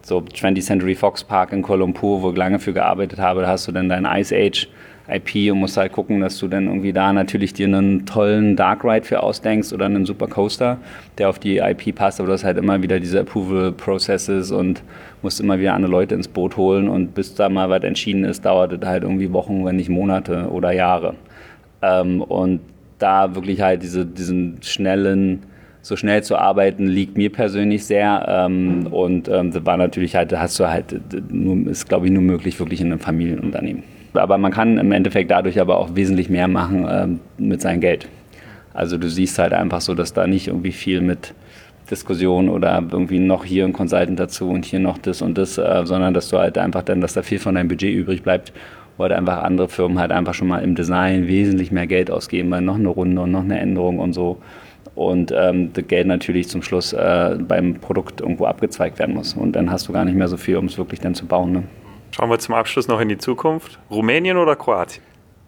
So 0.00 0.20
20th 0.20 0.62
Century 0.62 0.94
Fox 0.94 1.22
Park 1.22 1.52
in 1.52 1.60
Kuala 1.60 1.80
Lumpur, 1.80 2.22
wo 2.22 2.30
ich 2.30 2.36
lange 2.38 2.58
für 2.58 2.72
gearbeitet 2.72 3.18
habe, 3.18 3.42
da 3.42 3.48
hast 3.48 3.68
du 3.68 3.72
dann 3.72 3.90
dein 3.90 4.06
Ice 4.06 4.34
Age 4.34 4.68
IP 5.08 5.52
und 5.52 5.60
musst 5.60 5.76
halt 5.76 5.92
gucken, 5.92 6.20
dass 6.20 6.38
du 6.38 6.48
dann 6.48 6.66
irgendwie 6.66 6.92
da 6.92 7.12
natürlich 7.12 7.52
dir 7.54 7.66
einen 7.66 8.06
tollen 8.06 8.56
Dark 8.56 8.84
Ride 8.84 9.06
für 9.06 9.22
ausdenkst 9.22 9.72
oder 9.72 9.86
einen 9.86 10.04
Super 10.04 10.26
Coaster, 10.26 10.78
der 11.18 11.28
auf 11.28 11.38
die 11.38 11.58
IP 11.58 11.94
passt, 11.94 12.20
aber 12.20 12.28
du 12.28 12.32
hast 12.32 12.44
halt 12.44 12.58
immer 12.58 12.82
wieder 12.82 12.98
diese 12.98 13.20
Approval 13.20 13.72
Processes 13.72 14.50
und 14.50 14.82
musst 15.22 15.40
immer 15.40 15.58
wieder 15.58 15.74
andere 15.74 15.90
Leute 15.90 16.14
ins 16.14 16.28
Boot 16.28 16.56
holen 16.56 16.88
und 16.88 17.14
bis 17.14 17.34
da 17.34 17.48
mal 17.48 17.70
was 17.70 17.82
entschieden 17.84 18.24
ist, 18.24 18.44
dauert 18.44 18.72
es 18.72 18.86
halt 18.86 19.02
irgendwie 19.04 19.32
Wochen, 19.32 19.64
wenn 19.64 19.76
nicht 19.76 19.88
Monate 19.88 20.48
oder 20.50 20.72
Jahre. 20.72 21.14
Ähm, 21.82 22.20
und 22.22 22.60
da 22.98 23.34
wirklich 23.34 23.60
halt 23.60 23.82
diese, 23.82 24.06
diesen 24.06 24.58
schnellen, 24.62 25.42
so 25.82 25.96
schnell 25.96 26.22
zu 26.22 26.36
arbeiten, 26.36 26.86
liegt 26.86 27.16
mir 27.16 27.30
persönlich 27.30 27.84
sehr. 27.84 28.26
Ähm, 28.28 28.88
und 28.90 29.28
ähm, 29.28 29.52
das 29.52 29.64
war 29.64 29.76
natürlich 29.76 30.16
halt, 30.16 30.36
hast 30.36 30.58
du 30.58 30.68
halt, 30.68 30.94
nur, 31.30 31.70
ist 31.70 31.88
glaube 31.88 32.06
ich 32.06 32.12
nur 32.12 32.22
möglich 32.22 32.58
wirklich 32.58 32.80
in 32.80 32.88
einem 32.88 32.98
Familienunternehmen. 32.98 33.95
Aber 34.18 34.38
man 34.38 34.52
kann 34.52 34.78
im 34.78 34.92
Endeffekt 34.92 35.30
dadurch 35.30 35.60
aber 35.60 35.78
auch 35.78 35.94
wesentlich 35.94 36.28
mehr 36.28 36.48
machen 36.48 36.86
ähm, 36.88 37.20
mit 37.38 37.60
seinem 37.60 37.80
Geld. 37.80 38.08
Also 38.74 38.98
du 38.98 39.08
siehst 39.08 39.38
halt 39.38 39.52
einfach 39.52 39.80
so, 39.80 39.94
dass 39.94 40.12
da 40.12 40.26
nicht 40.26 40.48
irgendwie 40.48 40.72
viel 40.72 41.00
mit 41.00 41.34
Diskussion 41.90 42.48
oder 42.48 42.82
irgendwie 42.90 43.18
noch 43.18 43.44
hier 43.44 43.64
ein 43.64 43.72
Consultant 43.72 44.18
dazu 44.18 44.50
und 44.50 44.64
hier 44.64 44.80
noch 44.80 44.98
das 44.98 45.22
und 45.22 45.38
das, 45.38 45.56
äh, 45.56 45.82
sondern 45.84 46.14
dass 46.14 46.28
du 46.28 46.38
halt 46.38 46.58
einfach 46.58 46.82
dann, 46.82 47.00
dass 47.00 47.14
da 47.14 47.22
viel 47.22 47.38
von 47.38 47.54
deinem 47.54 47.68
Budget 47.68 47.94
übrig 47.94 48.22
bleibt, 48.22 48.52
wo 48.96 49.04
halt 49.04 49.12
einfach 49.12 49.42
andere 49.42 49.68
Firmen 49.68 49.98
halt 49.98 50.10
einfach 50.10 50.34
schon 50.34 50.48
mal 50.48 50.58
im 50.58 50.74
Design 50.74 51.26
wesentlich 51.28 51.72
mehr 51.72 51.86
Geld 51.86 52.10
ausgeben, 52.10 52.50
weil 52.50 52.62
noch 52.62 52.76
eine 52.76 52.88
Runde 52.88 53.22
und 53.22 53.30
noch 53.30 53.44
eine 53.44 53.58
Änderung 53.58 53.98
und 53.98 54.12
so. 54.12 54.38
Und 54.94 55.32
ähm, 55.36 55.72
das 55.74 55.86
Geld 55.88 56.06
natürlich 56.06 56.48
zum 56.48 56.62
Schluss 56.62 56.92
äh, 56.94 57.36
beim 57.38 57.74
Produkt 57.74 58.22
irgendwo 58.22 58.46
abgezweigt 58.46 58.98
werden 58.98 59.14
muss. 59.14 59.34
Und 59.34 59.52
dann 59.52 59.70
hast 59.70 59.88
du 59.88 59.92
gar 59.92 60.06
nicht 60.06 60.16
mehr 60.16 60.28
so 60.28 60.38
viel, 60.38 60.56
um 60.56 60.66
es 60.66 60.78
wirklich 60.78 61.00
dann 61.00 61.14
zu 61.14 61.26
bauen. 61.26 61.52
Ne? 61.52 61.62
Schauen 62.10 62.30
wir 62.30 62.38
zum 62.38 62.54
Abschluss 62.54 62.88
noch 62.88 63.00
in 63.00 63.08
die 63.08 63.18
Zukunft. 63.18 63.78
Rumänien 63.90 64.36
oder 64.36 64.56
Kroatien? 64.56 65.02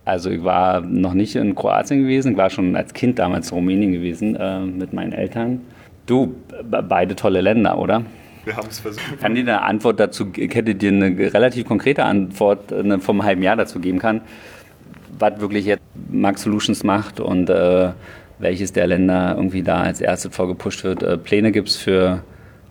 Also 0.05 0.31
ich 0.31 0.43
war 0.43 0.81
noch 0.81 1.13
nicht 1.13 1.37
in 1.37 1.55
Kroatien 1.55 2.01
gewesen, 2.01 2.33
ich 2.33 2.39
war 2.39 2.51
schon 2.51 2.77
als 2.77 2.95
Kind 2.95 3.19
damals 3.19 3.51
in 3.51 3.57
Rumänien 3.57 3.93
gewesen 3.93 4.37
äh, 4.37 4.61
mit 4.61 4.93
meinen 4.93 5.13
Eltern. 5.13 5.61
Du, 6.07 6.35
beide 6.63 7.15
tolle 7.15 7.43
Länder, 7.43 7.79
oder? 7.79 8.03
Wir 8.45 8.57
haben 8.57 8.69
es 8.71 8.81
versucht. 8.81 9.21
Kann 9.21 9.35
dir 9.35 9.43
eine 9.43 9.61
Antwort 9.61 10.01
dazu, 10.01 10.29
ich 10.35 10.55
hätte 10.55 10.75
dir 10.75 10.91
eine 10.91 11.35
relativ 11.35 11.67
konkrete 11.67 12.05
Antwort 12.05 12.73
eine, 12.73 12.99
vom 12.99 13.23
halben 13.23 13.43
Jahr 13.43 13.57
dazu 13.57 13.79
geben 13.79 13.99
kann, 13.99 14.23
was 15.19 15.39
wirklich 15.41 15.67
jetzt 15.67 15.83
Max 16.11 16.43
Solutions 16.43 16.83
macht 16.85 17.21
und 17.21 17.51
äh, 17.51 17.91
welches 18.39 18.73
der 18.73 18.87
Länder 18.87 19.35
irgendwie 19.37 19.63
da 19.63 19.83
als 19.83 20.01
erstes 20.01 20.35
vorgepusht 20.35 20.85
wird. 20.85 21.03
Äh, 21.03 21.19
Pläne 21.19 21.53
gibt 21.53 21.69
es 21.69 21.77
für 21.77 22.23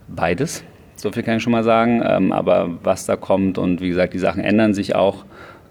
beides, 0.07 0.63
so 0.97 1.11
viel 1.11 1.23
kann 1.23 1.37
ich 1.37 1.43
schon 1.43 1.51
mal 1.51 1.63
sagen. 1.63 2.01
Ähm, 2.05 2.31
aber 2.31 2.69
was 2.83 3.05
da 3.05 3.15
kommt 3.15 3.57
und 3.57 3.81
wie 3.81 3.89
gesagt, 3.89 4.13
die 4.13 4.19
Sachen 4.19 4.43
ändern 4.43 4.73
sich 4.73 4.95
auch. 4.95 5.25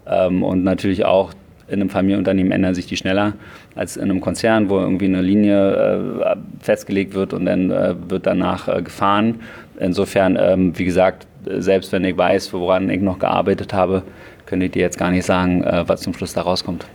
Ähm, 0.06 0.42
und 0.42 0.64
natürlich 0.64 1.04
auch 1.04 1.32
in 1.68 1.80
einem 1.80 1.90
Familienunternehmen 1.90 2.52
ändern 2.52 2.74
sich 2.74 2.86
die 2.86 2.96
schneller 2.96 3.34
als 3.74 3.96
in 3.96 4.04
einem 4.04 4.20
Konzern, 4.20 4.70
wo 4.70 4.78
irgendwie 4.78 5.06
eine 5.06 5.20
Linie 5.20 6.14
äh, 6.22 6.36
festgelegt 6.60 7.14
wird 7.14 7.32
und 7.32 7.46
dann 7.46 7.70
äh, 7.70 7.94
wird 8.08 8.26
danach 8.26 8.68
äh, 8.68 8.82
gefahren. 8.82 9.40
Insofern, 9.78 10.38
ähm, 10.40 10.78
wie 10.78 10.84
gesagt, 10.84 11.26
selbst 11.44 11.92
wenn 11.92 12.04
ich 12.04 12.16
weiß, 12.16 12.52
woran 12.52 12.88
ich 12.88 13.00
noch 13.00 13.18
gearbeitet 13.18 13.72
habe, 13.72 14.02
könnte 14.46 14.66
ich 14.66 14.72
dir 14.72 14.82
jetzt 14.82 14.98
gar 14.98 15.10
nicht 15.10 15.26
sagen, 15.26 15.64
äh, 15.64 15.84
was 15.86 16.02
zum 16.02 16.14
Schluss 16.14 16.32
da 16.32 16.42
rauskommt. 16.42 16.86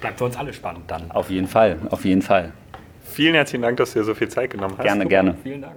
Bleibt 0.00 0.18
für 0.18 0.24
uns 0.24 0.36
alle 0.36 0.52
spannend 0.52 0.84
dann. 0.86 1.10
Auf 1.10 1.30
jeden 1.30 1.48
Fall, 1.48 1.76
auf 1.90 2.04
jeden 2.04 2.22
Fall. 2.22 2.52
Vielen 3.02 3.34
herzlichen 3.34 3.62
Dank, 3.62 3.76
dass 3.76 3.92
du 3.92 3.98
dir 4.00 4.04
so 4.04 4.14
viel 4.14 4.28
Zeit 4.28 4.50
genommen 4.50 4.74
hast. 4.78 4.84
Gerne, 4.84 5.06
gerne. 5.06 5.34
Vielen 5.42 5.62
Dank. 5.62 5.76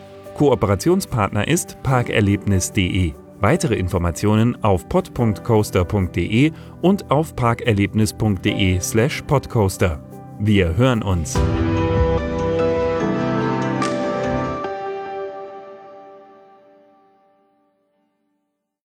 Kooperationspartner 0.41 1.47
ist 1.47 1.77
parkerlebnis.de. 1.83 3.13
Weitere 3.41 3.75
Informationen 3.75 4.57
auf 4.63 4.89
pod.coaster.de 4.89 6.51
und 6.81 7.11
auf 7.11 7.35
parkerlebnis.de 7.35 8.79
slash 8.79 9.21
podcoaster. 9.21 10.03
Wir 10.39 10.75
hören 10.75 11.03
uns. 11.03 11.39